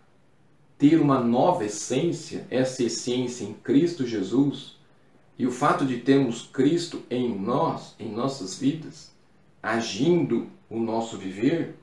ter 0.78 1.00
uma 1.00 1.20
nova 1.20 1.64
essência, 1.64 2.46
essa 2.50 2.82
essência 2.82 3.44
em 3.44 3.52
Cristo 3.54 4.06
Jesus, 4.06 4.76
e 5.38 5.46
o 5.46 5.50
fato 5.50 5.84
de 5.84 5.98
termos 5.98 6.42
Cristo 6.52 7.02
em 7.10 7.36
nós, 7.36 7.94
em 7.98 8.10
nossas 8.10 8.56
vidas, 8.56 9.10
agindo 9.62 10.48
o 10.70 10.78
nosso 10.78 11.16
viver, 11.16 11.74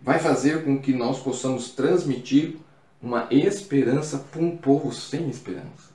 vai 0.00 0.18
fazer 0.18 0.64
com 0.64 0.80
que 0.80 0.92
nós 0.92 1.18
possamos 1.18 1.70
transmitir 1.72 2.56
uma 3.02 3.26
esperança 3.30 4.18
para 4.18 4.40
um 4.40 4.56
povo 4.56 4.92
sem 4.92 5.28
esperança. 5.28 5.90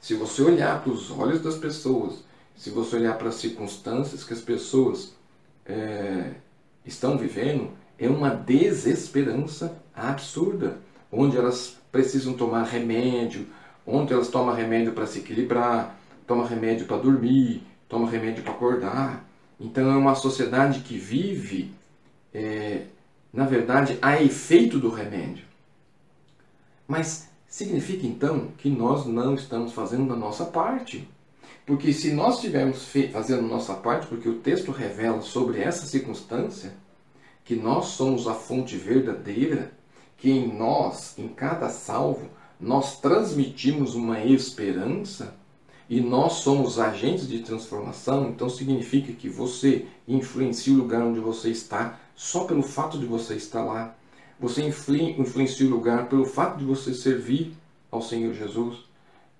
Se 0.00 0.14
você 0.14 0.42
olhar 0.42 0.82
para 0.82 0.92
os 0.92 1.10
olhos 1.10 1.42
das 1.42 1.56
pessoas, 1.56 2.24
se 2.56 2.70
você 2.70 2.96
olhar 2.96 3.16
para 3.16 3.28
as 3.28 3.36
circunstâncias 3.36 4.24
que 4.24 4.32
as 4.32 4.40
pessoas 4.40 5.14
é, 5.64 6.32
estão 6.84 7.16
vivendo, 7.16 7.70
é 7.98 8.08
uma 8.08 8.30
desesperança 8.30 9.80
absurda 9.94 10.78
onde 11.12 11.36
elas 11.36 11.76
precisam 11.92 12.32
tomar 12.32 12.64
remédio, 12.64 13.46
onde 13.86 14.14
elas 14.14 14.28
tomam 14.28 14.54
remédio 14.54 14.92
para 14.92 15.06
se 15.06 15.18
equilibrar, 15.18 15.98
tomam 16.26 16.46
remédio 16.46 16.86
para 16.86 16.96
dormir, 16.96 17.62
toma 17.88 18.08
remédio 18.08 18.42
para 18.42 18.52
acordar. 18.52 19.24
Então 19.60 19.92
é 19.92 19.96
uma 19.96 20.14
sociedade 20.14 20.80
que 20.80 20.96
vive, 20.96 21.74
é, 22.32 22.86
na 23.32 23.44
verdade, 23.44 23.98
a 24.00 24.20
efeito 24.22 24.78
do 24.78 24.88
remédio. 24.88 25.44
Mas 26.88 27.28
significa 27.46 28.06
então 28.06 28.48
que 28.56 28.70
nós 28.70 29.06
não 29.06 29.34
estamos 29.34 29.72
fazendo 29.72 30.12
a 30.12 30.16
nossa 30.16 30.46
parte. 30.46 31.06
Porque 31.64 31.92
se 31.92 32.12
nós 32.12 32.36
estivermos 32.36 32.88
fazendo 33.12 33.42
nossa 33.42 33.74
parte, 33.74 34.06
porque 34.06 34.28
o 34.28 34.40
texto 34.40 34.72
revela 34.72 35.20
sobre 35.20 35.60
essa 35.60 35.86
circunstância, 35.86 36.74
que 37.44 37.54
nós 37.54 37.86
somos 37.86 38.26
a 38.26 38.34
fonte 38.34 38.76
verdadeira, 38.76 39.72
que 40.22 40.30
em 40.30 40.56
nós, 40.56 41.18
em 41.18 41.26
cada 41.26 41.68
salvo, 41.68 42.28
nós 42.60 43.00
transmitimos 43.00 43.96
uma 43.96 44.20
esperança 44.24 45.34
e 45.90 46.00
nós 46.00 46.34
somos 46.34 46.78
agentes 46.78 47.26
de 47.26 47.40
transformação, 47.40 48.28
então 48.28 48.48
significa 48.48 49.12
que 49.12 49.28
você 49.28 49.84
influencia 50.06 50.72
o 50.72 50.76
lugar 50.76 51.02
onde 51.02 51.18
você 51.18 51.50
está 51.50 51.98
só 52.14 52.44
pelo 52.44 52.62
fato 52.62 53.00
de 53.00 53.04
você 53.04 53.34
estar 53.34 53.64
lá. 53.64 53.96
Você 54.38 54.62
influencia 54.62 55.66
o 55.66 55.70
lugar 55.70 56.08
pelo 56.08 56.24
fato 56.24 56.56
de 56.56 56.64
você 56.64 56.94
servir 56.94 57.56
ao 57.90 58.00
Senhor 58.00 58.32
Jesus. 58.32 58.78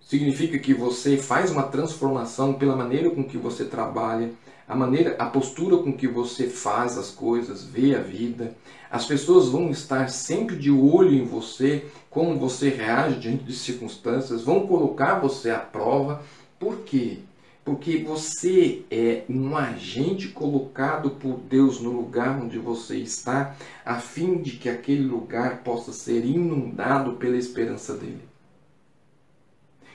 Significa 0.01 0.59
que 0.59 0.75
você 0.75 1.17
faz 1.17 1.53
uma 1.53 1.63
transformação 1.63 2.55
pela 2.55 2.75
maneira 2.75 3.09
com 3.09 3.23
que 3.23 3.39
você 3.39 3.65
trabalha, 3.65 4.33
a 4.67 4.75
maneira, 4.75 5.15
a 5.19 5.27
postura 5.27 5.77
com 5.77 5.93
que 5.93 6.09
você 6.09 6.49
faz 6.49 6.99
as 6.99 7.11
coisas, 7.11 7.63
vê 7.63 7.95
a 7.95 8.01
vida. 8.01 8.57
As 8.93 9.07
pessoas 9.07 9.49
vão 9.49 9.71
estar 9.71 10.11
sempre 10.11 10.55
de 10.55 10.71
olho 10.71 11.15
em 11.15 11.25
você, 11.25 11.87
como 12.11 12.39
você 12.39 12.69
reage 12.69 13.21
diante 13.21 13.43
de 13.43 13.55
circunstâncias, 13.55 14.43
vão 14.43 14.67
colocar 14.67 15.19
você 15.19 15.49
à 15.49 15.59
prova. 15.59 16.21
Por 16.61 16.81
quê? 16.81 17.21
Porque 17.65 18.05
você 18.05 18.83
é 18.91 19.25
um 19.31 19.57
agente 19.57 20.29
colocado 20.29 21.09
por 21.13 21.39
Deus 21.39 21.81
no 21.81 21.91
lugar 21.91 22.39
onde 22.39 22.59
você 22.59 22.99
está, 22.99 23.57
a 23.83 23.95
fim 23.95 24.43
de 24.43 24.59
que 24.59 24.69
aquele 24.69 25.05
lugar 25.05 25.63
possa 25.63 25.91
ser 25.91 26.27
inundado 26.27 27.15
pela 27.15 27.39
esperança 27.39 27.97
dele. 27.97 28.21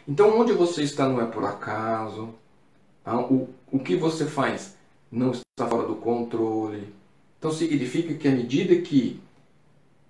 Então, 0.08 0.40
onde 0.40 0.54
você 0.54 0.82
está 0.82 1.08
não 1.08 1.22
é 1.22 1.28
por 1.28 1.46
acaso, 1.46 2.30
ah, 3.06 3.20
o, 3.20 3.48
o 3.72 3.78
que 3.78 3.96
você 3.96 4.26
faz 4.26 4.76
não 5.12 5.34
está 5.34 5.68
fora 5.70 5.88
do 5.88 5.98
controle. 5.98 6.98
Então 7.38 7.52
significa 7.52 8.14
que 8.14 8.28
à 8.28 8.32
medida 8.32 8.76
que 8.82 9.22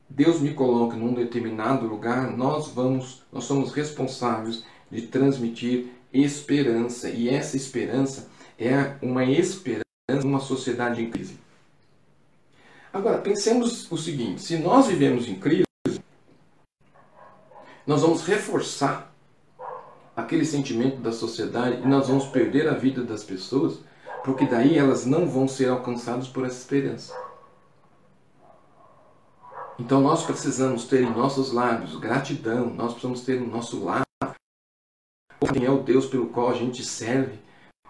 Deus 0.09 0.39
me 0.39 0.53
coloca 0.53 0.95
num 0.95 1.13
determinado 1.13 1.85
lugar, 1.85 2.35
nós 2.35 2.69
vamos, 2.69 3.23
nós 3.31 3.43
somos 3.43 3.73
responsáveis 3.73 4.63
de 4.89 5.03
transmitir 5.03 5.87
esperança. 6.13 7.09
E 7.09 7.29
essa 7.29 7.57
esperança 7.57 8.29
é 8.57 8.95
uma 9.01 9.25
esperança 9.25 9.83
numa 10.23 10.39
sociedade 10.39 11.01
em 11.01 11.11
crise. 11.11 11.37
Agora, 12.93 13.17
pensemos 13.17 13.91
o 13.91 13.97
seguinte: 13.97 14.41
se 14.41 14.57
nós 14.57 14.87
vivemos 14.87 15.27
em 15.27 15.35
crise, 15.35 15.65
nós 17.85 18.01
vamos 18.01 18.23
reforçar 18.23 19.13
aquele 20.15 20.45
sentimento 20.45 20.97
da 20.97 21.11
sociedade 21.11 21.81
e 21.83 21.87
nós 21.87 22.07
vamos 22.07 22.25
perder 22.25 22.67
a 22.67 22.73
vida 22.73 23.03
das 23.03 23.23
pessoas, 23.23 23.79
porque 24.23 24.45
daí 24.45 24.77
elas 24.77 25.06
não 25.06 25.27
vão 25.27 25.47
ser 25.47 25.69
alcançadas 25.69 26.27
por 26.27 26.45
essa 26.45 26.58
esperança. 26.58 27.13
Então 29.80 30.01
nós 30.01 30.23
precisamos 30.23 30.86
ter 30.86 31.03
em 31.03 31.13
nossos 31.13 31.51
lábios 31.51 31.95
gratidão, 31.97 32.69
nós 32.69 32.93
precisamos 32.93 33.21
ter 33.21 33.39
no 33.39 33.47
nosso 33.47 33.84
lado 33.84 34.06
quem 35.53 35.65
é 35.65 35.69
o 35.69 35.84
Deus 35.84 36.08
pelo 36.08 36.27
qual 36.27 36.49
a 36.49 36.53
gente 36.53 36.84
serve. 36.84 37.39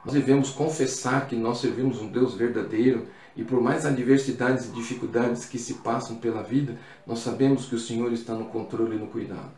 Nós 0.03 0.13
devemos 0.13 0.49
confessar 0.51 1.27
que 1.27 1.35
nós 1.35 1.59
servimos 1.59 2.01
um 2.01 2.07
Deus 2.07 2.33
verdadeiro 2.33 3.07
e 3.37 3.43
por 3.43 3.61
mais 3.61 3.85
adversidades 3.85 4.65
e 4.65 4.71
dificuldades 4.71 5.45
que 5.45 5.59
se 5.59 5.75
passam 5.75 6.17
pela 6.17 6.41
vida, 6.41 6.77
nós 7.05 7.19
sabemos 7.19 7.65
que 7.65 7.75
o 7.75 7.79
Senhor 7.79 8.11
está 8.11 8.33
no 8.33 8.45
controle 8.45 8.95
e 8.95 8.99
no 8.99 9.07
cuidado. 9.07 9.51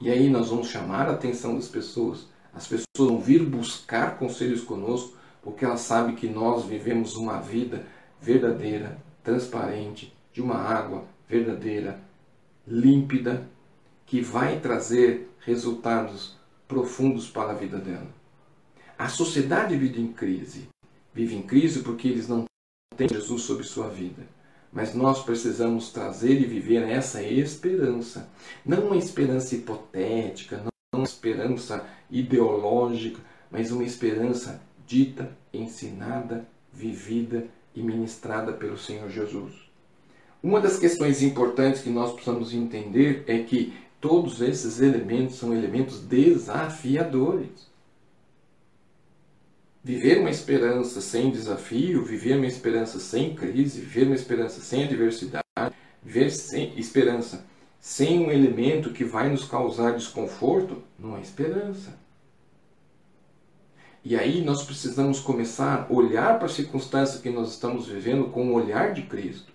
E 0.00 0.10
aí 0.10 0.30
nós 0.30 0.48
vamos 0.48 0.68
chamar 0.68 1.08
a 1.08 1.12
atenção 1.12 1.54
das 1.54 1.68
pessoas. 1.68 2.26
As 2.54 2.66
pessoas 2.66 2.86
vão 2.96 3.20
vir 3.20 3.44
buscar 3.44 4.18
conselhos 4.18 4.62
conosco, 4.62 5.14
porque 5.42 5.64
elas 5.64 5.80
sabem 5.80 6.14
que 6.14 6.28
nós 6.28 6.64
vivemos 6.64 7.16
uma 7.16 7.38
vida 7.40 7.86
verdadeira, 8.20 8.98
transparente, 9.22 10.12
de 10.32 10.40
uma 10.40 10.56
água 10.56 11.04
verdadeira, 11.28 12.00
límpida, 12.66 13.46
que 14.06 14.20
vai 14.20 14.58
trazer 14.60 15.30
resultados 15.40 16.36
profundos 16.66 17.28
para 17.28 17.52
a 17.52 17.54
vida 17.54 17.78
dela. 17.78 18.08
A 18.98 19.08
sociedade 19.08 19.76
vive 19.76 20.00
em 20.00 20.12
crise. 20.12 20.68
Vive 21.14 21.36
em 21.36 21.42
crise 21.42 21.80
porque 21.80 22.08
eles 22.08 22.28
não 22.28 22.44
têm 22.96 23.08
Jesus 23.08 23.42
sobre 23.42 23.64
sua 23.64 23.88
vida. 23.88 24.22
Mas 24.72 24.94
nós 24.94 25.22
precisamos 25.22 25.90
trazer 25.90 26.40
e 26.40 26.44
viver 26.44 26.82
essa 26.88 27.22
esperança. 27.22 28.28
Não 28.64 28.86
uma 28.86 28.96
esperança 28.96 29.54
hipotética, 29.56 30.58
não 30.58 31.00
uma 31.00 31.04
esperança 31.04 31.84
ideológica, 32.10 33.20
mas 33.50 33.72
uma 33.72 33.82
esperança 33.82 34.60
dita, 34.90 35.30
ensinada, 35.54 36.44
vivida 36.72 37.46
e 37.76 37.80
ministrada 37.80 38.52
pelo 38.52 38.76
Senhor 38.76 39.08
Jesus. 39.08 39.54
Uma 40.42 40.60
das 40.60 40.80
questões 40.80 41.22
importantes 41.22 41.80
que 41.80 41.90
nós 41.90 42.12
precisamos 42.12 42.52
entender 42.52 43.22
é 43.28 43.38
que 43.38 43.72
todos 44.00 44.40
esses 44.40 44.80
elementos 44.80 45.36
são 45.36 45.54
elementos 45.54 46.00
desafiadores. 46.00 47.70
Viver 49.84 50.18
uma 50.18 50.30
esperança 50.30 51.00
sem 51.00 51.30
desafio, 51.30 52.04
viver 52.04 52.36
uma 52.36 52.46
esperança 52.46 52.98
sem 52.98 53.32
crise, 53.36 53.80
viver 53.80 54.06
uma 54.06 54.16
esperança 54.16 54.60
sem 54.60 54.82
adversidade, 54.82 55.44
viver 56.02 56.30
sem 56.30 56.76
esperança 56.76 57.46
sem 57.78 58.26
um 58.26 58.30
elemento 58.32 58.92
que 58.92 59.04
vai 59.04 59.30
nos 59.30 59.44
causar 59.44 59.92
desconforto, 59.92 60.82
não 60.98 61.16
é 61.16 61.20
esperança. 61.20 61.99
E 64.02 64.16
aí 64.16 64.42
nós 64.42 64.62
precisamos 64.62 65.20
começar 65.20 65.86
a 65.88 65.92
olhar 65.92 66.38
para 66.38 66.46
a 66.46 66.50
circunstância 66.50 67.20
que 67.20 67.28
nós 67.28 67.50
estamos 67.50 67.86
vivendo 67.86 68.30
com 68.30 68.48
o 68.48 68.54
olhar 68.54 68.94
de 68.94 69.02
Cristo, 69.02 69.52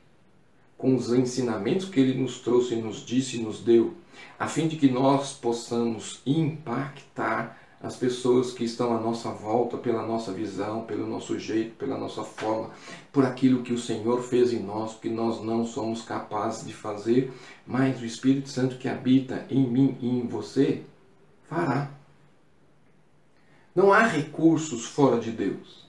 com 0.78 0.96
os 0.96 1.12
ensinamentos 1.12 1.90
que 1.90 2.00
ele 2.00 2.14
nos 2.14 2.40
trouxe, 2.40 2.76
nos 2.76 3.04
disse 3.04 3.38
e 3.38 3.42
nos 3.42 3.60
deu, 3.60 3.96
a 4.38 4.48
fim 4.48 4.68
de 4.68 4.76
que 4.76 4.90
nós 4.90 5.34
possamos 5.34 6.22
impactar 6.28 7.60
as 7.82 7.96
pessoas 7.96 8.52
que 8.52 8.64
estão 8.64 8.96
à 8.96 9.00
nossa 9.00 9.30
volta 9.30 9.78
pela 9.78 10.06
nossa 10.06 10.32
visão, 10.32 10.82
pelo 10.86 11.08
nosso 11.08 11.40
jeito, 11.40 11.76
pela 11.76 11.98
nossa 11.98 12.24
forma, 12.24 12.70
por 13.12 13.26
aquilo 13.26 13.64
que 13.64 13.74
o 13.74 13.80
Senhor 13.80 14.22
fez 14.22 14.54
em 14.54 14.60
nós, 14.60 14.96
que 14.96 15.10
nós 15.10 15.44
não 15.44 15.66
somos 15.66 16.04
capazes 16.04 16.66
de 16.66 16.74
fazer, 16.74 17.32
mas 17.66 18.00
o 18.00 18.06
Espírito 18.06 18.50
Santo 18.50 18.78
que 18.78 18.88
habita 18.88 19.46
em 19.50 19.68
mim 19.68 19.98
e 20.02 20.08
em 20.08 20.28
você 20.28 20.84
fará. 21.44 21.95
Não 23.76 23.92
há 23.92 24.04
recursos 24.04 24.86
fora 24.86 25.20
de 25.20 25.32
Deus. 25.32 25.86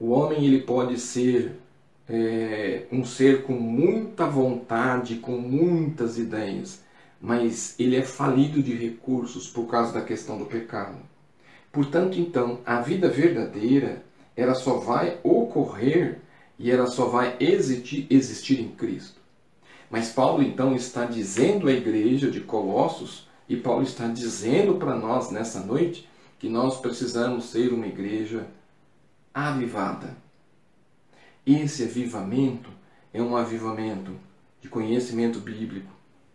O 0.00 0.08
homem 0.10 0.46
ele 0.46 0.62
pode 0.62 0.98
ser 0.98 1.60
é, 2.08 2.86
um 2.90 3.04
ser 3.04 3.42
com 3.42 3.52
muita 3.52 4.24
vontade, 4.24 5.16
com 5.16 5.32
muitas 5.32 6.16
ideias, 6.16 6.82
mas 7.20 7.78
ele 7.78 7.96
é 7.96 8.02
falido 8.02 8.62
de 8.62 8.74
recursos 8.74 9.48
por 9.50 9.66
causa 9.66 9.92
da 9.92 10.00
questão 10.00 10.38
do 10.38 10.46
pecado. 10.46 10.96
Portanto, 11.70 12.18
então, 12.18 12.60
a 12.64 12.80
vida 12.80 13.08
verdadeira, 13.08 14.02
ela 14.34 14.54
só 14.54 14.78
vai 14.78 15.18
ocorrer 15.22 16.20
e 16.58 16.70
ela 16.70 16.86
só 16.86 17.06
vai 17.06 17.36
existir, 17.38 18.06
existir 18.08 18.60
em 18.60 18.70
Cristo. 18.70 19.20
Mas 19.90 20.10
Paulo 20.10 20.42
então 20.42 20.74
está 20.74 21.04
dizendo 21.04 21.68
à 21.68 21.72
igreja 21.72 22.30
de 22.30 22.40
Colossos, 22.40 23.28
e 23.46 23.56
Paulo 23.56 23.82
está 23.82 24.06
dizendo 24.06 24.76
para 24.76 24.96
nós 24.96 25.30
nessa 25.30 25.60
noite, 25.60 26.08
que 26.44 26.50
nós 26.50 26.78
precisamos 26.78 27.46
ser 27.46 27.72
uma 27.72 27.86
igreja 27.86 28.46
avivada. 29.32 30.14
Esse 31.46 31.84
avivamento 31.84 32.68
é 33.14 33.22
um 33.22 33.34
avivamento 33.34 34.14
de 34.60 34.68
conhecimento 34.68 35.40
bíblico, 35.40 35.90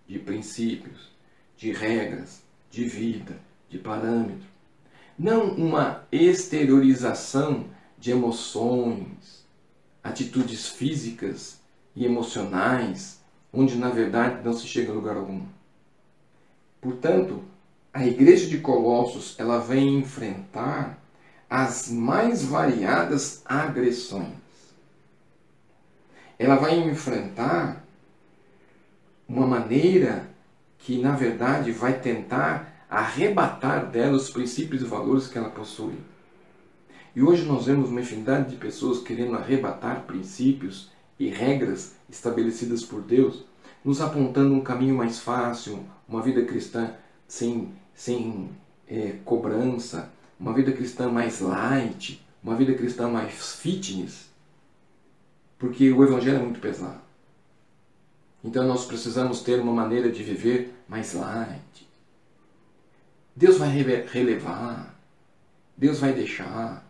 de 0.07 0.17
princípios, 0.17 1.11
de 1.55 1.71
regras, 1.71 2.41
de 2.71 2.85
vida, 2.85 3.39
de 3.69 3.77
parâmetro. 3.77 4.47
Não 5.15 5.51
uma 5.51 6.03
exteriorização 6.11 7.67
de 7.95 8.09
emoções, 8.09 9.45
atitudes 10.03 10.69
físicas 10.69 11.61
e 11.95 12.03
emocionais, 12.03 13.21
onde 13.53 13.75
na 13.75 13.91
verdade 13.91 14.43
não 14.43 14.53
se 14.53 14.65
chega 14.65 14.91
a 14.91 14.95
lugar 14.95 15.17
algum. 15.17 15.43
Portanto, 16.81 17.43
a 17.93 18.05
igreja 18.05 18.47
de 18.47 18.59
Colossos 18.59 19.35
ela 19.39 19.59
vem 19.59 19.99
enfrentar 19.99 20.97
as 21.49 21.89
mais 21.89 22.43
variadas 22.43 23.41
agressões. 23.45 24.37
Ela 26.37 26.55
vai 26.55 26.77
enfrentar 26.77 27.83
uma 29.27 29.45
maneira 29.45 30.29
que, 30.77 31.01
na 31.01 31.15
verdade, 31.15 31.71
vai 31.71 31.99
tentar 31.99 32.85
arrebatar 32.89 33.87
dela 33.87 34.15
os 34.15 34.29
princípios 34.29 34.81
e 34.81 34.85
valores 34.85 35.27
que 35.27 35.37
ela 35.37 35.49
possui. 35.49 35.95
E 37.15 37.21
hoje 37.21 37.45
nós 37.45 37.65
vemos 37.65 37.89
uma 37.89 38.01
infinidade 38.01 38.49
de 38.49 38.55
pessoas 38.55 39.01
querendo 39.01 39.35
arrebatar 39.35 40.03
princípios 40.03 40.91
e 41.19 41.27
regras 41.27 41.95
estabelecidas 42.09 42.83
por 42.83 43.01
Deus, 43.01 43.43
nos 43.83 43.99
apontando 43.99 44.53
um 44.53 44.61
caminho 44.61 44.95
mais 44.95 45.19
fácil, 45.19 45.83
uma 46.07 46.21
vida 46.21 46.45
cristã 46.45 46.93
sem, 47.27 47.71
sem 47.99 48.49
é, 48.87 49.17
cobrança, 49.25 50.09
uma 50.39 50.53
vida 50.53 50.71
cristã 50.71 51.11
mais 51.11 51.41
light, 51.41 52.25
uma 52.41 52.55
vida 52.55 52.73
cristã 52.73 53.09
mais 53.09 53.55
fitness, 53.55 54.29
porque 55.57 55.91
o 55.91 56.01
Evangelho 56.01 56.37
é 56.37 56.41
muito 56.41 56.61
pesado. 56.61 57.01
Então 58.41 58.65
nós 58.65 58.85
precisamos 58.85 59.41
ter 59.41 59.59
uma 59.59 59.73
maneira 59.73 60.09
de 60.09 60.23
viver 60.23 60.73
mais 60.87 61.13
light. 61.13 61.89
Deus 63.35 63.57
vai 63.57 63.67
relevar, 63.67 64.95
Deus 65.75 65.99
vai 65.99 66.13
deixar. 66.13 66.87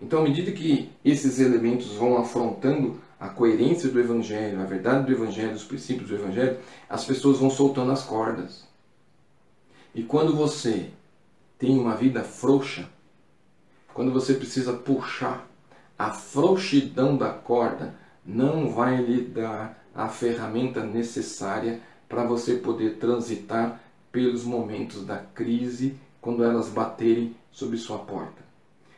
Então, 0.00 0.20
à 0.20 0.22
medida 0.22 0.52
que 0.52 0.90
esses 1.04 1.38
elementos 1.38 1.92
vão 1.92 2.16
afrontando 2.16 2.98
a 3.20 3.28
coerência 3.28 3.90
do 3.90 4.00
Evangelho, 4.00 4.60
a 4.62 4.64
verdade 4.64 5.04
do 5.04 5.12
Evangelho, 5.12 5.52
os 5.52 5.64
princípios 5.64 6.08
do 6.08 6.14
Evangelho, 6.14 6.58
as 6.88 7.04
pessoas 7.04 7.38
vão 7.38 7.50
soltando 7.50 7.92
as 7.92 8.02
cordas. 8.02 8.65
E 9.96 10.02
quando 10.02 10.36
você 10.36 10.90
tem 11.58 11.78
uma 11.78 11.96
vida 11.96 12.22
frouxa, 12.22 12.86
quando 13.94 14.12
você 14.12 14.34
precisa 14.34 14.74
puxar, 14.74 15.48
a 15.98 16.10
frouxidão 16.10 17.16
da 17.16 17.30
corda 17.30 17.94
não 18.22 18.70
vai 18.70 18.98
lhe 18.98 19.22
dar 19.22 19.82
a 19.94 20.06
ferramenta 20.06 20.84
necessária 20.84 21.80
para 22.06 22.24
você 22.24 22.56
poder 22.56 22.98
transitar 22.98 23.80
pelos 24.12 24.44
momentos 24.44 25.02
da 25.02 25.16
crise 25.16 25.96
quando 26.20 26.44
elas 26.44 26.68
baterem 26.68 27.34
sobre 27.50 27.78
sua 27.78 27.98
porta. 28.00 28.44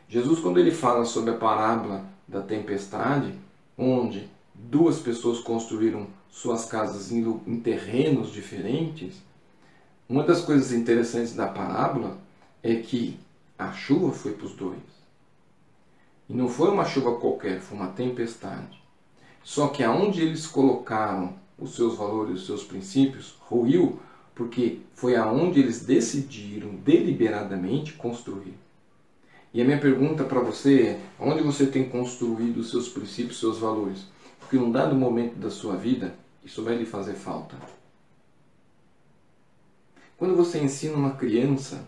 Jesus, 0.09 0.41
quando 0.41 0.59
ele 0.59 0.71
fala 0.71 1.05
sobre 1.05 1.31
a 1.31 1.37
parábola 1.37 2.03
da 2.27 2.41
tempestade, 2.41 3.33
onde 3.77 4.29
duas 4.53 4.99
pessoas 4.99 5.39
construíram 5.39 6.07
suas 6.29 6.65
casas 6.65 7.09
em 7.09 7.59
terrenos 7.61 8.33
diferentes, 8.33 9.28
uma 10.09 10.23
das 10.23 10.41
coisas 10.41 10.71
interessantes 10.71 11.35
da 11.35 11.47
parábola 11.47 12.17
é 12.63 12.75
que 12.77 13.19
a 13.59 13.71
chuva 13.71 14.11
foi 14.11 14.33
para 14.33 14.47
os 14.47 14.53
dois. 14.53 14.79
E 16.27 16.33
não 16.33 16.49
foi 16.49 16.71
uma 16.71 16.83
chuva 16.83 17.17
qualquer, 17.17 17.59
foi 17.59 17.77
uma 17.77 17.89
tempestade. 17.89 18.81
Só 19.43 19.67
que 19.67 19.83
aonde 19.83 20.23
eles 20.23 20.47
colocaram 20.47 21.35
os 21.59 21.75
seus 21.75 21.95
valores, 21.95 22.39
os 22.39 22.45
seus 22.47 22.63
princípios, 22.63 23.35
ruiu, 23.41 23.99
porque 24.33 24.79
foi 24.95 25.15
aonde 25.15 25.59
eles 25.59 25.85
decidiram 25.85 26.69
deliberadamente 26.75 27.93
construir. 27.93 28.55
E 29.53 29.61
a 29.61 29.65
minha 29.65 29.79
pergunta 29.79 30.23
para 30.23 30.39
você 30.39 30.81
é: 30.81 31.01
onde 31.19 31.43
você 31.43 31.67
tem 31.67 31.87
construído 31.87 32.57
os 32.57 32.71
seus 32.71 32.89
princípios, 32.89 33.35
os 33.35 33.39
seus 33.39 33.59
valores? 33.59 34.05
Porque 34.39 34.57
num 34.57 34.71
dado 34.71 34.95
momento 34.95 35.35
da 35.35 35.51
sua 35.51 35.75
vida, 35.75 36.15
isso 36.43 36.63
vai 36.63 36.75
lhe 36.75 36.85
fazer 36.85 37.13
falta. 37.13 37.55
Quando 40.19 40.35
você 40.35 40.61
ensina 40.61 40.97
uma 40.97 41.15
criança, 41.15 41.87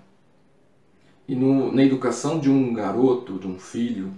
e 1.27 1.35
no, 1.35 1.69
na 1.69 1.83
educação 1.83 2.39
de 2.39 2.49
um 2.49 2.73
garoto, 2.73 3.37
de 3.37 3.45
um 3.45 3.59
filho, 3.59 4.13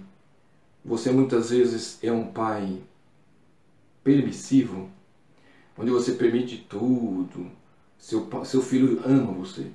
você 0.84 1.10
muitas 1.10 1.50
vezes 1.50 1.98
é 2.00 2.12
um 2.12 2.30
pai 2.30 2.80
permissivo, 4.04 4.88
onde 5.76 5.90
você 5.90 6.12
permite 6.12 6.64
tudo, 6.68 7.50
seu, 7.98 8.28
seu 8.44 8.62
filho 8.62 9.02
ama 9.04 9.32
você. 9.32 9.66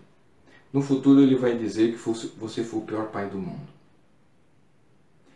No 0.71 0.81
futuro 0.81 1.19
ele 1.19 1.35
vai 1.35 1.57
dizer 1.57 1.91
que 1.91 1.97
você 2.37 2.63
foi 2.63 2.79
o 2.79 2.83
pior 2.83 3.07
pai 3.11 3.29
do 3.29 3.37
mundo. 3.37 3.67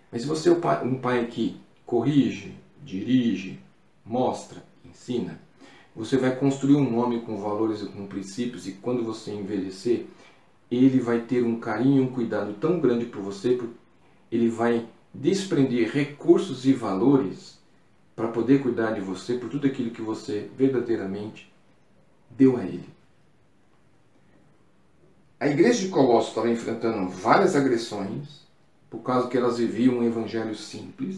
Mas 0.09 0.21
se 0.21 0.27
você 0.29 0.47
é 0.47 0.53
um 0.53 0.97
pai 1.01 1.27
que 1.27 1.59
corrige, 1.85 2.55
dirige, 2.85 3.59
mostra, 4.05 4.63
ensina, 4.85 5.41
você 5.95 6.17
vai 6.17 6.35
construir 6.35 6.75
um 6.75 6.97
homem 6.97 7.21
com 7.21 7.37
valores 7.37 7.81
e 7.81 7.85
com 7.85 8.07
princípios 8.07 8.67
e 8.67 8.73
quando 8.73 9.03
você 9.03 9.31
envelhecer, 9.31 10.05
ele 10.71 10.99
vai 10.99 11.21
ter 11.21 11.43
um 11.43 11.59
carinho 11.59 12.01
e 12.01 12.05
um 12.05 12.11
cuidado 12.11 12.53
tão 12.53 12.79
grande 12.79 13.05
por 13.05 13.21
você, 13.21 13.59
ele 14.31 14.49
vai 14.49 14.87
desprender 15.13 15.91
recursos 15.91 16.65
e 16.65 16.73
valores 16.73 17.59
para 18.15 18.27
poder 18.27 18.61
cuidar 18.61 18.91
de 18.91 19.01
você 19.01 19.35
por 19.35 19.49
tudo 19.49 19.67
aquilo 19.67 19.91
que 19.91 20.01
você 20.01 20.49
verdadeiramente 20.57 21.51
deu 22.29 22.57
a 22.57 22.63
ele. 22.63 22.89
A 25.39 25.47
igreja 25.47 25.81
de 25.81 25.89
Colossos 25.89 26.29
estava 26.29 26.49
enfrentando 26.49 27.09
várias 27.09 27.55
agressões, 27.55 28.43
por 28.89 28.99
causa 28.99 29.27
que 29.27 29.37
elas 29.37 29.57
viviam 29.57 29.97
um 29.97 30.03
evangelho 30.03 30.55
simples, 30.55 31.17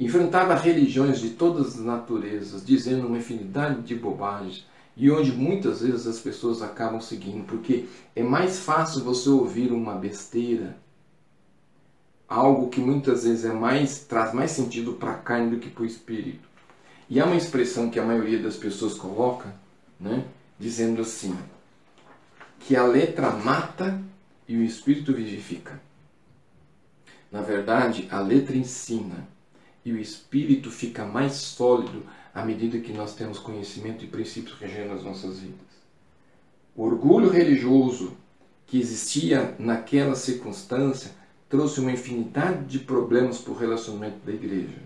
enfrentava 0.00 0.54
religiões 0.54 1.20
de 1.20 1.30
todas 1.30 1.74
as 1.74 1.84
naturezas, 1.84 2.64
dizendo 2.64 3.06
uma 3.06 3.18
infinidade 3.18 3.82
de 3.82 3.94
bobagens, 3.94 4.66
e 4.96 5.10
onde 5.10 5.30
muitas 5.30 5.82
vezes 5.82 6.06
as 6.06 6.18
pessoas 6.18 6.62
acabam 6.62 7.00
seguindo, 7.00 7.44
porque 7.44 7.84
é 8.16 8.22
mais 8.22 8.60
fácil 8.60 9.04
você 9.04 9.28
ouvir 9.28 9.70
uma 9.70 9.94
besteira 9.94 10.76
algo 12.26 12.68
que 12.68 12.80
muitas 12.80 13.24
vezes 13.24 13.44
é 13.44 13.52
mais 13.52 14.04
traz 14.04 14.32
mais 14.32 14.52
sentido 14.52 14.92
para 14.94 15.10
a 15.10 15.18
carne 15.18 15.50
do 15.50 15.58
que 15.58 15.68
para 15.68 15.82
o 15.82 15.86
espírito. 15.86 16.48
E 17.08 17.20
há 17.20 17.26
uma 17.26 17.36
expressão 17.36 17.90
que 17.90 17.98
a 17.98 18.04
maioria 18.04 18.38
das 18.38 18.56
pessoas 18.56 18.94
coloca, 18.94 19.52
né, 19.98 20.24
dizendo 20.58 21.02
assim, 21.02 21.36
que 22.60 22.76
a 22.76 22.84
letra 22.84 23.32
mata 23.32 24.00
e 24.46 24.56
o 24.56 24.62
espírito 24.62 25.12
vivifica. 25.12 25.80
Na 27.32 27.42
verdade, 27.42 28.08
a 28.10 28.20
letra 28.20 28.56
ensina 28.56 29.28
e 29.90 29.94
o 29.94 30.00
espírito 30.00 30.70
fica 30.70 31.04
mais 31.04 31.32
sólido 31.32 32.04
à 32.32 32.44
medida 32.44 32.78
que 32.78 32.92
nós 32.92 33.14
temos 33.14 33.40
conhecimento 33.40 34.04
e 34.04 34.08
princípios 34.08 34.56
regendo 34.58 34.92
as 34.92 35.02
nossas 35.02 35.40
vidas. 35.40 35.58
O 36.76 36.84
orgulho 36.84 37.28
religioso 37.28 38.12
que 38.66 38.78
existia 38.78 39.56
naquela 39.58 40.14
circunstância 40.14 41.10
trouxe 41.48 41.80
uma 41.80 41.90
infinidade 41.90 42.66
de 42.66 42.78
problemas 42.78 43.38
para 43.38 43.52
o 43.52 43.56
relacionamento 43.56 44.18
da 44.24 44.32
igreja. 44.32 44.78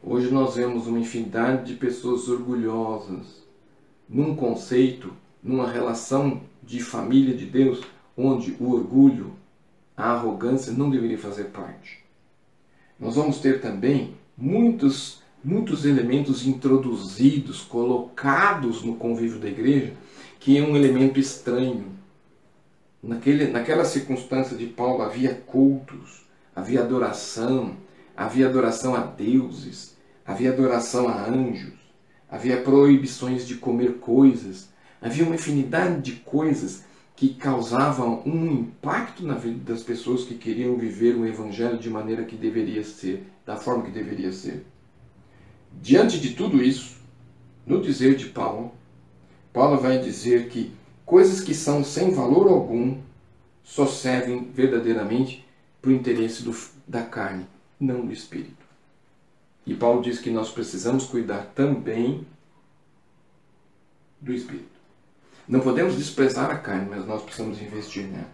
Hoje 0.00 0.30
nós 0.30 0.54
vemos 0.54 0.86
uma 0.86 1.00
infinidade 1.00 1.72
de 1.72 1.78
pessoas 1.78 2.28
orgulhosas 2.28 3.42
num 4.08 4.36
conceito, 4.36 5.12
numa 5.42 5.68
relação 5.68 6.42
de 6.62 6.80
família 6.80 7.36
de 7.36 7.46
Deus, 7.46 7.80
onde 8.16 8.56
o 8.60 8.70
orgulho, 8.70 9.32
a 9.96 10.12
arrogância 10.12 10.72
não 10.72 10.88
deveria 10.88 11.18
fazer 11.18 11.44
parte. 11.44 12.01
Nós 13.02 13.16
vamos 13.16 13.38
ter 13.38 13.60
também 13.60 14.14
muitos 14.38 15.20
muitos 15.44 15.84
elementos 15.84 16.46
introduzidos, 16.46 17.62
colocados 17.62 18.84
no 18.84 18.94
convívio 18.94 19.40
da 19.40 19.48
igreja, 19.48 19.92
que 20.38 20.56
é 20.56 20.62
um 20.62 20.76
elemento 20.76 21.18
estranho, 21.18 21.92
Naquele, 23.02 23.48
naquela 23.48 23.84
circunstância 23.84 24.56
de 24.56 24.66
Paulo 24.66 25.02
havia 25.02 25.34
cultos, 25.34 26.24
havia 26.54 26.82
adoração, 26.82 27.76
havia 28.16 28.46
adoração 28.46 28.94
a 28.94 29.00
deuses, 29.00 29.96
havia 30.24 30.52
adoração 30.52 31.08
a 31.08 31.28
anjos, 31.28 31.74
havia 32.30 32.62
proibições 32.62 33.44
de 33.44 33.56
comer 33.56 33.94
coisas, 33.94 34.68
havia 35.00 35.24
uma 35.24 35.34
infinidade 35.34 36.00
de 36.00 36.12
coisas 36.20 36.84
que 37.22 37.34
causavam 37.34 38.20
um 38.26 38.50
impacto 38.50 39.24
na 39.24 39.34
vida 39.34 39.72
das 39.72 39.84
pessoas 39.84 40.24
que 40.24 40.34
queriam 40.34 40.76
viver 40.76 41.14
o 41.14 41.24
evangelho 41.24 41.78
de 41.78 41.88
maneira 41.88 42.24
que 42.24 42.34
deveria 42.34 42.82
ser, 42.82 43.24
da 43.46 43.56
forma 43.56 43.84
que 43.84 43.92
deveria 43.92 44.32
ser. 44.32 44.66
Diante 45.80 46.18
de 46.18 46.34
tudo 46.34 46.60
isso, 46.60 46.96
no 47.64 47.80
dizer 47.80 48.16
de 48.16 48.26
Paulo, 48.26 48.72
Paulo 49.52 49.78
vai 49.78 50.00
dizer 50.00 50.48
que 50.48 50.72
Coisas 51.04 51.40
que 51.40 51.54
são 51.54 51.84
sem 51.84 52.10
valor 52.10 52.48
algum 52.48 52.98
só 53.62 53.86
servem 53.86 54.50
verdadeiramente 54.50 55.46
para 55.80 55.90
o 55.90 55.92
interesse 55.92 56.42
do, 56.42 56.56
da 56.88 57.02
carne, 57.02 57.46
não 57.78 58.06
do 58.06 58.12
espírito. 58.12 58.64
E 59.66 59.74
Paulo 59.74 60.00
diz 60.02 60.18
que 60.18 60.30
nós 60.30 60.50
precisamos 60.50 61.04
cuidar 61.04 61.52
também 61.54 62.26
do 64.20 64.32
espírito. 64.32 64.81
Não 65.48 65.60
podemos 65.60 65.96
desprezar 65.96 66.50
a 66.50 66.58
carne, 66.58 66.88
mas 66.90 67.06
nós 67.06 67.22
precisamos 67.22 67.60
investir 67.60 68.04
nela. 68.04 68.30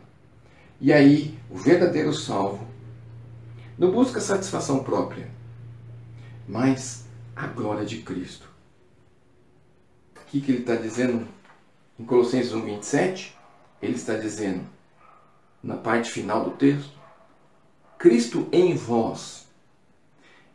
E 0.80 0.92
aí, 0.92 1.38
o 1.50 1.56
verdadeiro 1.56 2.12
salvo 2.12 2.66
não 3.78 3.90
busca 3.90 4.20
satisfação 4.20 4.82
própria, 4.82 5.28
mas 6.46 7.04
a 7.34 7.46
glória 7.46 7.84
de 7.84 7.98
Cristo. 7.98 8.48
O 10.16 10.24
que, 10.26 10.38
ele 10.38 10.58
está 10.58 10.74
dizendo 10.74 11.26
em 11.98 12.04
Colossenses 12.04 12.52
1, 12.52 12.64
27, 12.64 13.36
ele 13.80 13.94
está 13.94 14.14
dizendo, 14.14 14.64
na 15.62 15.76
parte 15.76 16.10
final 16.10 16.44
do 16.44 16.50
texto, 16.52 16.92
Cristo 17.98 18.48
em 18.52 18.74
vós, 18.74 19.46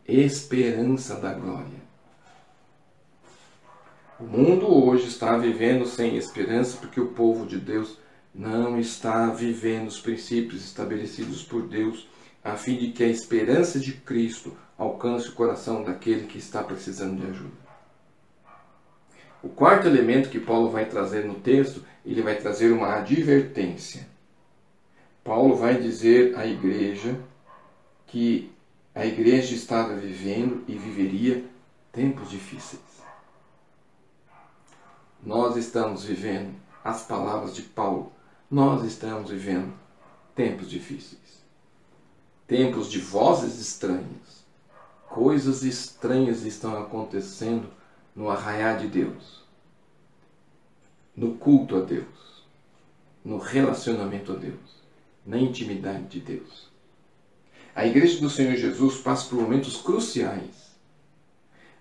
esperança 0.08 1.16
da 1.16 1.34
glória. 1.34 1.83
O 4.20 4.26
mundo 4.26 4.72
hoje 4.72 5.08
está 5.08 5.36
vivendo 5.38 5.88
sem 5.88 6.16
esperança 6.16 6.78
porque 6.78 7.02
o 7.02 7.08
povo 7.08 7.48
de 7.48 7.58
Deus 7.58 7.98
não 8.34 8.80
está 8.80 9.28
vivendo 9.32 9.88
os 9.88 10.00
princípios 10.00 10.64
estabelecidos 10.64 11.44
por 11.44 11.68
Deus 11.68 12.08
a 12.44 12.56
fim 12.56 12.78
de 12.78 12.92
que 12.92 13.04
a 13.04 13.08
esperança 13.08 13.80
de 13.80 13.94
Cristo 13.94 14.56
alcance 14.78 15.30
o 15.30 15.34
coração 15.34 15.84
daquele 15.84 16.28
que 16.28 16.38
está 16.38 16.64
precisando 16.64 17.22
de 17.22 17.28
ajuda. 17.28 17.64
O 19.42 19.50
quarto 19.50 19.88
elemento 19.88 20.30
que 20.30 20.40
Paulo 20.40 20.70
vai 20.70 20.86
trazer 20.86 21.26
no 21.26 21.36
texto, 21.36 21.84
ele 22.06 22.22
vai 22.22 22.36
trazer 22.36 22.72
uma 22.72 22.94
advertência. 22.94 24.08
Paulo 25.24 25.56
vai 25.56 25.82
dizer 25.82 26.38
à 26.38 26.46
igreja 26.46 27.18
que 28.06 28.52
a 28.94 29.06
igreja 29.06 29.56
estava 29.56 29.96
vivendo 29.96 30.64
e 30.68 30.78
viveria 30.78 31.44
tempos 31.92 32.30
difíceis. 32.30 32.83
Nós 35.26 35.56
estamos 35.56 36.04
vivendo, 36.04 36.54
as 36.84 37.04
palavras 37.04 37.56
de 37.56 37.62
Paulo, 37.62 38.12
nós 38.52 38.84
estamos 38.84 39.30
vivendo 39.30 39.74
tempos 40.36 40.70
difíceis. 40.70 41.44
Tempos 42.46 42.92
de 42.92 43.00
vozes 43.00 43.58
estranhas. 43.58 44.44
Coisas 45.10 45.64
estranhas 45.64 46.44
estão 46.44 46.78
acontecendo 46.78 47.70
no 48.14 48.30
arraiar 48.30 48.80
de 48.80 48.88
Deus, 48.88 49.44
no 51.16 51.36
culto 51.36 51.78
a 51.78 51.82
Deus, 51.82 52.44
no 53.24 53.38
relacionamento 53.38 54.34
a 54.34 54.36
Deus, 54.36 54.84
na 55.26 55.38
intimidade 55.38 56.04
de 56.06 56.20
Deus. 56.20 56.68
A 57.74 57.88
igreja 57.88 58.20
do 58.20 58.30
Senhor 58.30 58.56
Jesus 58.56 58.98
passa 58.98 59.30
por 59.30 59.40
momentos 59.40 59.78
cruciais. 59.78 60.74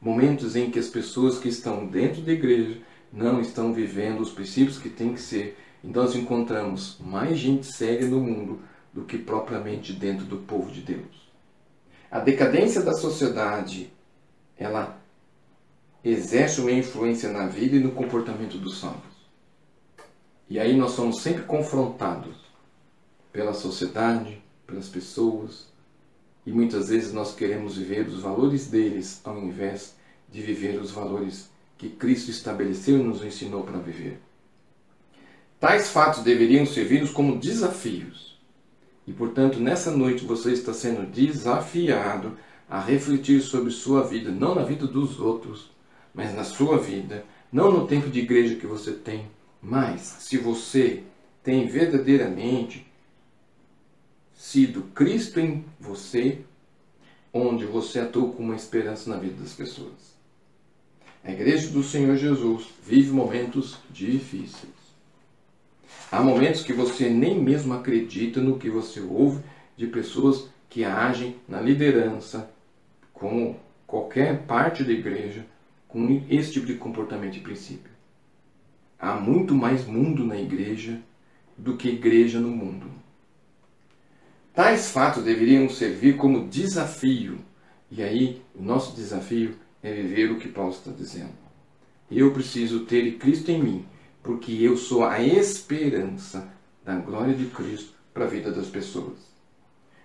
Momentos 0.00 0.56
em 0.56 0.70
que 0.70 0.78
as 0.78 0.88
pessoas 0.88 1.38
que 1.38 1.48
estão 1.48 1.86
dentro 1.86 2.22
da 2.22 2.32
igreja 2.32 2.80
não 3.12 3.40
estão 3.40 3.72
vivendo 3.72 4.20
os 4.20 4.30
princípios 4.30 4.78
que 4.78 4.88
tem 4.88 5.12
que 5.12 5.20
ser. 5.20 5.58
Então 5.84 6.02
nós 6.02 6.16
encontramos 6.16 6.96
mais 7.00 7.38
gente 7.38 7.66
séria 7.66 8.06
no 8.06 8.20
mundo 8.20 8.60
do 8.92 9.04
que 9.04 9.18
propriamente 9.18 9.92
dentro 9.92 10.24
do 10.24 10.38
povo 10.38 10.70
de 10.70 10.80
Deus. 10.80 11.30
A 12.10 12.18
decadência 12.20 12.82
da 12.82 12.92
sociedade, 12.92 13.92
ela 14.56 14.98
exerce 16.04 16.60
uma 16.60 16.72
influência 16.72 17.30
na 17.30 17.46
vida 17.46 17.76
e 17.76 17.80
no 17.80 17.92
comportamento 17.92 18.58
dos 18.58 18.80
salvos. 18.80 19.12
E 20.48 20.58
aí 20.58 20.76
nós 20.76 20.92
somos 20.92 21.22
sempre 21.22 21.42
confrontados 21.44 22.36
pela 23.32 23.54
sociedade, 23.54 24.42
pelas 24.66 24.88
pessoas, 24.88 25.72
e 26.44 26.52
muitas 26.52 26.88
vezes 26.88 27.12
nós 27.12 27.34
queremos 27.34 27.76
viver 27.76 28.06
os 28.06 28.20
valores 28.20 28.66
deles 28.66 29.20
ao 29.24 29.38
invés 29.38 29.94
de 30.30 30.42
viver 30.42 30.80
os 30.80 30.90
valores 30.90 31.51
que 31.82 31.88
Cristo 31.88 32.30
estabeleceu 32.30 32.96
e 32.96 33.02
nos 33.02 33.24
ensinou 33.24 33.64
para 33.64 33.80
viver. 33.80 34.20
Tais 35.58 35.90
fatos 35.90 36.22
deveriam 36.22 36.64
servir-nos 36.64 37.10
como 37.10 37.40
desafios. 37.40 38.38
E, 39.04 39.12
portanto, 39.12 39.58
nessa 39.58 39.90
noite 39.90 40.24
você 40.24 40.52
está 40.52 40.72
sendo 40.72 41.04
desafiado 41.04 42.38
a 42.70 42.80
refletir 42.80 43.40
sobre 43.40 43.72
sua 43.72 44.04
vida, 44.04 44.30
não 44.30 44.54
na 44.54 44.62
vida 44.62 44.86
dos 44.86 45.18
outros, 45.18 45.72
mas 46.14 46.32
na 46.32 46.44
sua 46.44 46.78
vida, 46.78 47.24
não 47.50 47.72
no 47.72 47.84
tempo 47.88 48.08
de 48.08 48.20
igreja 48.20 48.54
que 48.54 48.66
você 48.66 48.92
tem, 48.92 49.26
mas 49.60 50.02
se 50.02 50.38
você 50.38 51.02
tem 51.42 51.66
verdadeiramente 51.66 52.86
sido 54.36 54.82
Cristo 54.94 55.40
em 55.40 55.64
você, 55.80 56.42
onde 57.32 57.64
você 57.64 57.98
atua 57.98 58.30
com 58.32 58.44
uma 58.44 58.54
esperança 58.54 59.10
na 59.10 59.16
vida 59.16 59.42
das 59.42 59.52
pessoas. 59.52 60.11
A 61.24 61.30
igreja 61.30 61.68
do 61.70 61.84
Senhor 61.84 62.16
Jesus 62.16 62.64
vive 62.84 63.12
momentos 63.12 63.78
difíceis. 63.90 64.72
Há 66.10 66.20
momentos 66.20 66.62
que 66.62 66.72
você 66.72 67.08
nem 67.08 67.40
mesmo 67.40 67.72
acredita 67.74 68.40
no 68.40 68.58
que 68.58 68.68
você 68.68 69.00
ouve 69.00 69.42
de 69.76 69.86
pessoas 69.86 70.48
que 70.68 70.84
agem 70.84 71.36
na 71.48 71.60
liderança, 71.60 72.50
com 73.12 73.56
qualquer 73.86 74.42
parte 74.46 74.82
da 74.82 74.90
igreja, 74.90 75.46
com 75.86 76.24
esse 76.28 76.52
tipo 76.52 76.66
de 76.66 76.74
comportamento 76.74 77.36
e 77.36 77.40
princípio. 77.40 77.92
Há 78.98 79.14
muito 79.14 79.54
mais 79.54 79.86
mundo 79.86 80.24
na 80.24 80.36
igreja 80.36 81.00
do 81.56 81.76
que 81.76 81.88
igreja 81.88 82.40
no 82.40 82.48
mundo. 82.48 82.86
Tais 84.54 84.90
fatos 84.90 85.22
deveriam 85.22 85.68
servir 85.68 86.16
como 86.16 86.48
desafio. 86.48 87.38
E 87.90 88.02
aí, 88.02 88.42
o 88.54 88.62
nosso 88.62 88.94
desafio 88.94 89.54
é 89.82 89.92
viver 89.92 90.30
o 90.30 90.38
que 90.38 90.48
Paulo 90.48 90.70
está 90.70 90.90
dizendo. 90.90 91.32
Eu 92.10 92.32
preciso 92.32 92.84
ter 92.84 93.18
Cristo 93.18 93.50
em 93.50 93.62
mim, 93.62 93.86
porque 94.22 94.52
eu 94.52 94.76
sou 94.76 95.04
a 95.04 95.20
esperança 95.20 96.48
da 96.84 96.94
glória 96.96 97.34
de 97.34 97.46
Cristo 97.46 97.94
para 98.12 98.24
a 98.24 98.28
vida 98.28 98.52
das 98.52 98.66
pessoas. 98.66 99.18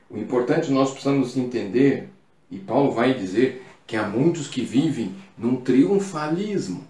O 0.09 0.17
importante 0.17 0.71
nós 0.71 0.91
precisamos 0.91 1.35
entender, 1.35 2.09
e 2.49 2.57
Paulo 2.57 2.91
vai 2.91 3.13
dizer 3.13 3.63
que 3.85 3.95
há 3.95 4.07
muitos 4.07 4.47
que 4.47 4.61
vivem 4.61 5.15
num 5.37 5.57
triunfalismo. 5.57 6.87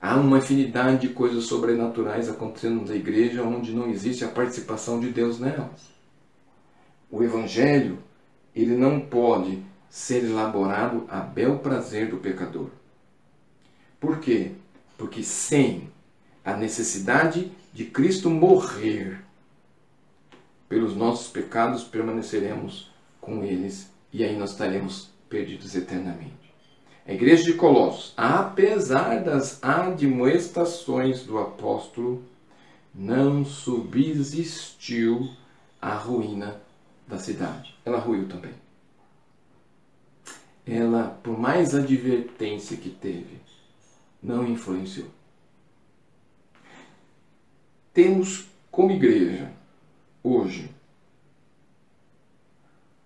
Há 0.00 0.16
uma 0.16 0.38
infinidade 0.38 1.06
de 1.06 1.14
coisas 1.14 1.44
sobrenaturais 1.44 2.28
acontecendo 2.28 2.88
na 2.88 2.94
igreja 2.94 3.42
onde 3.42 3.72
não 3.72 3.88
existe 3.88 4.24
a 4.24 4.28
participação 4.28 4.98
de 4.98 5.10
Deus 5.10 5.38
nelas. 5.38 5.92
O 7.10 7.22
evangelho, 7.22 7.98
ele 8.54 8.76
não 8.76 9.00
pode 9.00 9.62
ser 9.92 10.24
elaborado 10.24 11.04
a 11.06 11.20
bel 11.20 11.58
prazer 11.58 12.08
do 12.08 12.16
pecador. 12.16 12.70
Por 14.00 14.20
quê? 14.20 14.52
Porque 14.96 15.22
sem 15.22 15.90
a 16.42 16.56
necessidade 16.56 17.52
de 17.74 17.84
Cristo 17.84 18.30
morrer 18.30 19.22
pelos 20.66 20.96
nossos 20.96 21.28
pecados, 21.28 21.84
permaneceremos 21.84 22.90
com 23.20 23.44
eles 23.44 23.90
e 24.10 24.24
aí 24.24 24.34
nós 24.34 24.52
estaremos 24.52 25.10
perdidos 25.28 25.74
eternamente. 25.74 26.54
A 27.06 27.12
igreja 27.12 27.44
de 27.44 27.52
Colossos, 27.52 28.14
apesar 28.16 29.22
das 29.22 29.62
admoestações 29.62 31.24
do 31.24 31.38
apóstolo, 31.38 32.24
não 32.94 33.44
subsistiu 33.44 35.28
a 35.82 35.94
ruína 35.94 36.62
da 37.06 37.18
cidade. 37.18 37.74
Ela 37.84 37.98
ruiu 37.98 38.26
também 38.26 38.54
ela, 40.66 41.18
por 41.22 41.38
mais 41.38 41.74
advertência 41.74 42.76
que 42.76 42.90
teve, 42.90 43.40
não 44.22 44.46
influenciou. 44.46 45.08
Temos 47.92 48.46
como 48.70 48.90
igreja, 48.90 49.52
hoje, 50.22 50.70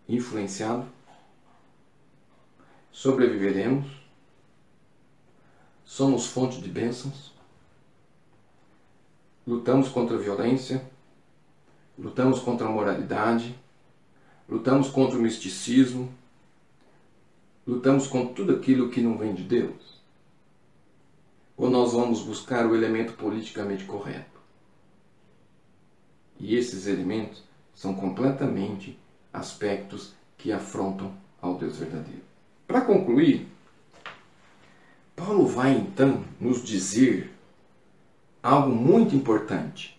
influenciado, 0.09 0.87
sobreviveremos, 2.93 3.87
somos 5.85 6.27
fonte 6.27 6.61
de 6.61 6.69
bênçãos, 6.69 7.33
lutamos 9.47 9.89
contra 9.89 10.17
a 10.17 10.21
violência, 10.21 10.85
lutamos 11.99 12.41
contra 12.41 12.67
a 12.67 12.71
moralidade, 12.71 13.59
lutamos 14.49 14.89
contra 14.89 15.19
o 15.19 15.23
misticismo, 15.23 16.13
lutamos 17.67 18.07
com 18.07 18.27
tudo 18.33 18.55
aquilo 18.55 18.91
que 18.91 19.01
não 19.01 19.19
vem 19.19 19.35
de 19.35 19.43
Deus? 19.43 20.01
Ou 21.57 21.69
nós 21.69 21.93
vamos 21.93 22.23
buscar 22.23 22.67
o 22.67 22.75
elemento 22.75 23.15
politicamente 23.15 23.85
correto? 23.85 24.39
E 26.39 26.55
esses 26.55 26.87
elementos 26.87 27.43
são 27.75 27.95
completamente 27.95 28.99
aspectos 29.33 30.15
que 30.37 30.53
afrontam 30.53 31.13
ao 31.41 31.57
Deus 31.57 31.79
verdadeiro. 31.79 32.23
Para 32.67 32.83
concluir, 32.83 33.49
Paulo 35.15 35.47
vai 35.47 35.73
então 35.73 36.23
nos 36.39 36.63
dizer 36.63 37.33
algo 38.43 38.75
muito 38.75 39.17
importante. 39.17 39.99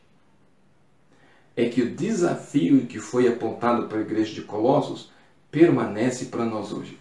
É 1.55 1.67
que 1.67 1.81
o 1.81 1.95
desafio 1.95 2.85
que 2.85 2.99
foi 2.99 3.27
apontado 3.27 3.87
para 3.87 3.97
a 3.97 4.01
igreja 4.01 4.33
de 4.35 4.43
Colossos 4.43 5.11
permanece 5.49 6.25
para 6.25 6.45
nós 6.45 6.71
hoje. 6.71 6.99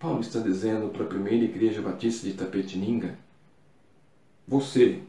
Paulo 0.00 0.22
está 0.22 0.40
dizendo 0.40 0.88
para 0.88 1.04
a 1.04 1.08
primeira 1.08 1.44
igreja 1.44 1.82
batista 1.82 2.26
de 2.26 2.32
Tapetininga: 2.32 3.18
Você, 4.48 5.02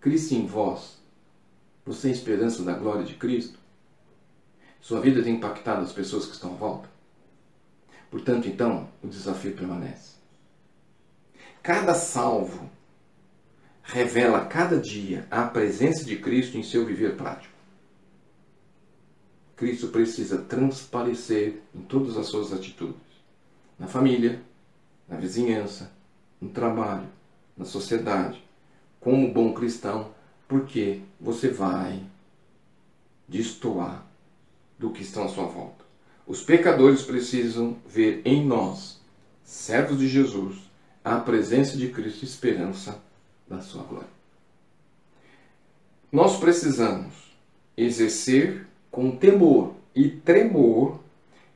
Cristo 0.00 0.34
em 0.34 0.44
vós, 0.44 0.98
você 1.84 2.08
é 2.08 2.10
a 2.10 2.14
esperança 2.14 2.64
da 2.64 2.72
glória 2.72 3.04
de 3.04 3.14
Cristo? 3.14 3.56
Sua 4.80 5.00
vida 5.00 5.22
tem 5.22 5.36
impactado 5.36 5.82
as 5.82 5.92
pessoas 5.92 6.26
que 6.26 6.32
estão 6.32 6.54
à 6.54 6.56
volta? 6.56 6.88
Portanto, 8.10 8.48
então, 8.48 8.88
o 9.00 9.06
desafio 9.06 9.54
permanece. 9.54 10.16
Cada 11.62 11.94
salvo 11.94 12.68
revela 13.84 14.44
cada 14.44 14.80
dia 14.80 15.24
a 15.30 15.44
presença 15.44 16.04
de 16.04 16.16
Cristo 16.16 16.58
em 16.58 16.64
seu 16.64 16.84
viver 16.84 17.14
prático. 17.14 17.54
Cristo 19.54 19.86
precisa 19.88 20.38
transparecer 20.38 21.62
em 21.72 21.82
todas 21.82 22.16
as 22.16 22.26
suas 22.26 22.52
atitudes 22.52 23.05
na 23.78 23.86
família, 23.86 24.40
na 25.08 25.16
vizinhança, 25.16 25.90
no 26.40 26.48
trabalho, 26.48 27.08
na 27.56 27.64
sociedade, 27.64 28.42
como 29.00 29.32
bom 29.32 29.52
cristão, 29.52 30.10
porque 30.48 31.00
você 31.20 31.48
vai 31.48 32.02
destoar 33.28 34.04
do 34.78 34.90
que 34.90 35.02
estão 35.02 35.24
à 35.24 35.28
sua 35.28 35.46
volta. 35.46 35.84
Os 36.26 36.42
pecadores 36.42 37.02
precisam 37.02 37.76
ver 37.86 38.22
em 38.24 38.44
nós, 38.44 39.00
servos 39.44 39.98
de 39.98 40.08
Jesus, 40.08 40.56
a 41.04 41.18
presença 41.20 41.76
de 41.76 41.88
Cristo 41.88 42.22
e 42.22 42.26
esperança 42.26 43.00
da 43.48 43.60
sua 43.60 43.84
glória. 43.84 44.08
Nós 46.10 46.38
precisamos 46.38 47.14
exercer 47.76 48.66
com 48.90 49.16
temor 49.16 49.74
e 49.94 50.08
tremor 50.08 50.98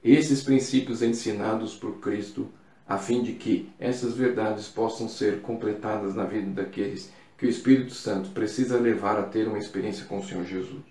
esses 0.03 0.43
princípios 0.43 1.03
ensinados 1.03 1.75
por 1.75 1.99
Cristo, 1.99 2.49
a 2.89 2.99
fim 2.99 3.23
de 3.23 3.35
que 3.35 3.71
essas 3.79 4.15
verdades 4.15 4.67
possam 4.69 5.09
ser 5.09 5.41
completadas 5.43 6.15
na 6.15 6.25
vida 6.25 6.63
daqueles 6.63 7.13
que 7.37 7.47
o 7.47 7.49
Espírito 7.51 7.95
Santo 7.95 8.31
precisa 8.31 8.79
levar 8.79 9.19
a 9.19 9.23
ter 9.23 9.47
uma 9.47 9.59
experiência 9.59 10.05
com 10.07 10.19
o 10.19 10.25
Senhor 10.25 10.45
Jesus. 10.45 10.83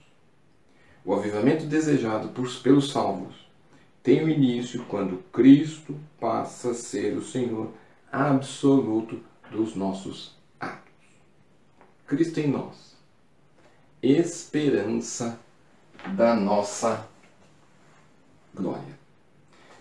O 1.03 1.13
avivamento 1.13 1.65
desejado 1.65 2.29
por, 2.29 2.49
pelos 2.61 2.91
salvos 2.91 3.35
tem 4.01 4.23
o 4.23 4.29
início 4.29 4.85
quando 4.85 5.23
Cristo 5.31 5.95
passa 6.19 6.71
a 6.71 6.73
ser 6.73 7.17
o 7.17 7.23
Senhor 7.23 7.71
absoluto 8.11 9.19
dos 9.51 9.75
nossos 9.75 10.35
atos. 10.59 10.93
Cristo 12.07 12.39
em 12.39 12.47
nós, 12.47 12.95
esperança 14.01 15.39
da 16.15 16.35
nossa 16.35 17.07
glória. 18.55 18.98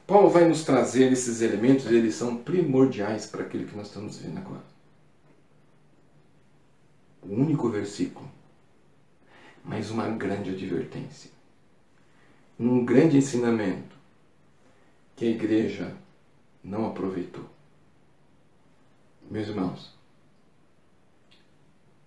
Paulo 0.08 0.30
vai 0.30 0.48
nos 0.48 0.64
trazer 0.64 1.12
esses 1.12 1.42
elementos 1.42 1.84
e 1.84 1.94
eles 1.94 2.14
são 2.14 2.38
primordiais 2.38 3.26
para 3.26 3.42
aquilo 3.42 3.66
que 3.66 3.76
nós 3.76 3.88
estamos 3.88 4.16
vendo 4.16 4.38
agora. 4.38 4.64
O 7.22 7.34
único 7.34 7.68
versículo, 7.68 8.26
mas 9.62 9.90
uma 9.90 10.08
grande 10.08 10.48
advertência. 10.48 11.30
Um 12.58 12.86
grande 12.86 13.18
ensinamento 13.18 13.94
que 15.14 15.26
a 15.26 15.30
igreja 15.30 15.94
não 16.64 16.86
aproveitou. 16.86 17.44
Meus 19.30 19.48
irmãos, 19.48 19.94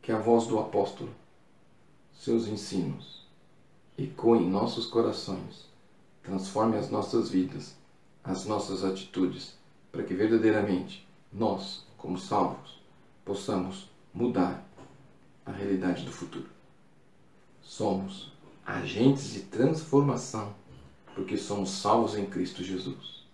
que 0.01 0.11
a 0.11 0.17
voz 0.17 0.47
do 0.47 0.57
apóstolo, 0.57 1.13
seus 2.15 2.47
ensinos, 2.47 3.27
ecoem 3.95 4.47
em 4.47 4.49
nossos 4.49 4.87
corações, 4.87 5.69
transforme 6.23 6.77
as 6.77 6.89
nossas 6.89 7.29
vidas 7.29 7.79
as 8.23 8.45
nossas 8.45 8.83
atitudes, 8.83 9.55
para 9.91 10.03
que 10.03 10.13
verdadeiramente 10.13 11.07
nós, 11.31 11.85
como 11.97 12.17
salvos, 12.17 12.79
possamos 13.25 13.89
mudar 14.13 14.65
a 15.45 15.51
realidade 15.51 16.05
do 16.05 16.11
futuro. 16.11 16.49
Somos 17.61 18.31
agentes 18.65 19.33
de 19.33 19.41
transformação 19.41 20.53
porque 21.15 21.37
somos 21.37 21.71
salvos 21.71 22.17
em 22.17 22.25
Cristo 22.25 22.63
Jesus. 22.63 23.25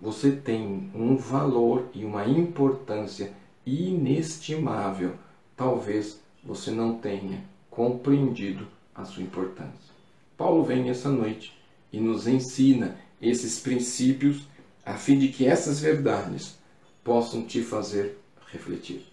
Você 0.00 0.32
tem 0.32 0.90
um 0.94 1.16
valor 1.16 1.88
e 1.94 2.04
uma 2.04 2.26
importância 2.26 3.32
inestimável. 3.64 5.14
Talvez 5.56 6.20
você 6.42 6.70
não 6.70 6.98
tenha 6.98 7.44
compreendido 7.70 8.66
a 8.94 9.04
sua 9.04 9.22
importância. 9.22 9.92
Paulo 10.36 10.64
vem 10.64 10.90
essa 10.90 11.08
noite 11.08 11.56
e 11.92 12.00
nos 12.00 12.26
ensina 12.26 12.96
esses 13.22 13.58
princípios 13.60 14.42
a 14.84 14.94
fim 14.94 15.18
de 15.18 15.28
que 15.28 15.46
essas 15.46 15.78
verdades 15.78 16.58
possam 17.04 17.44
te 17.46 17.62
fazer 17.62 18.18
refletir. 18.50 19.06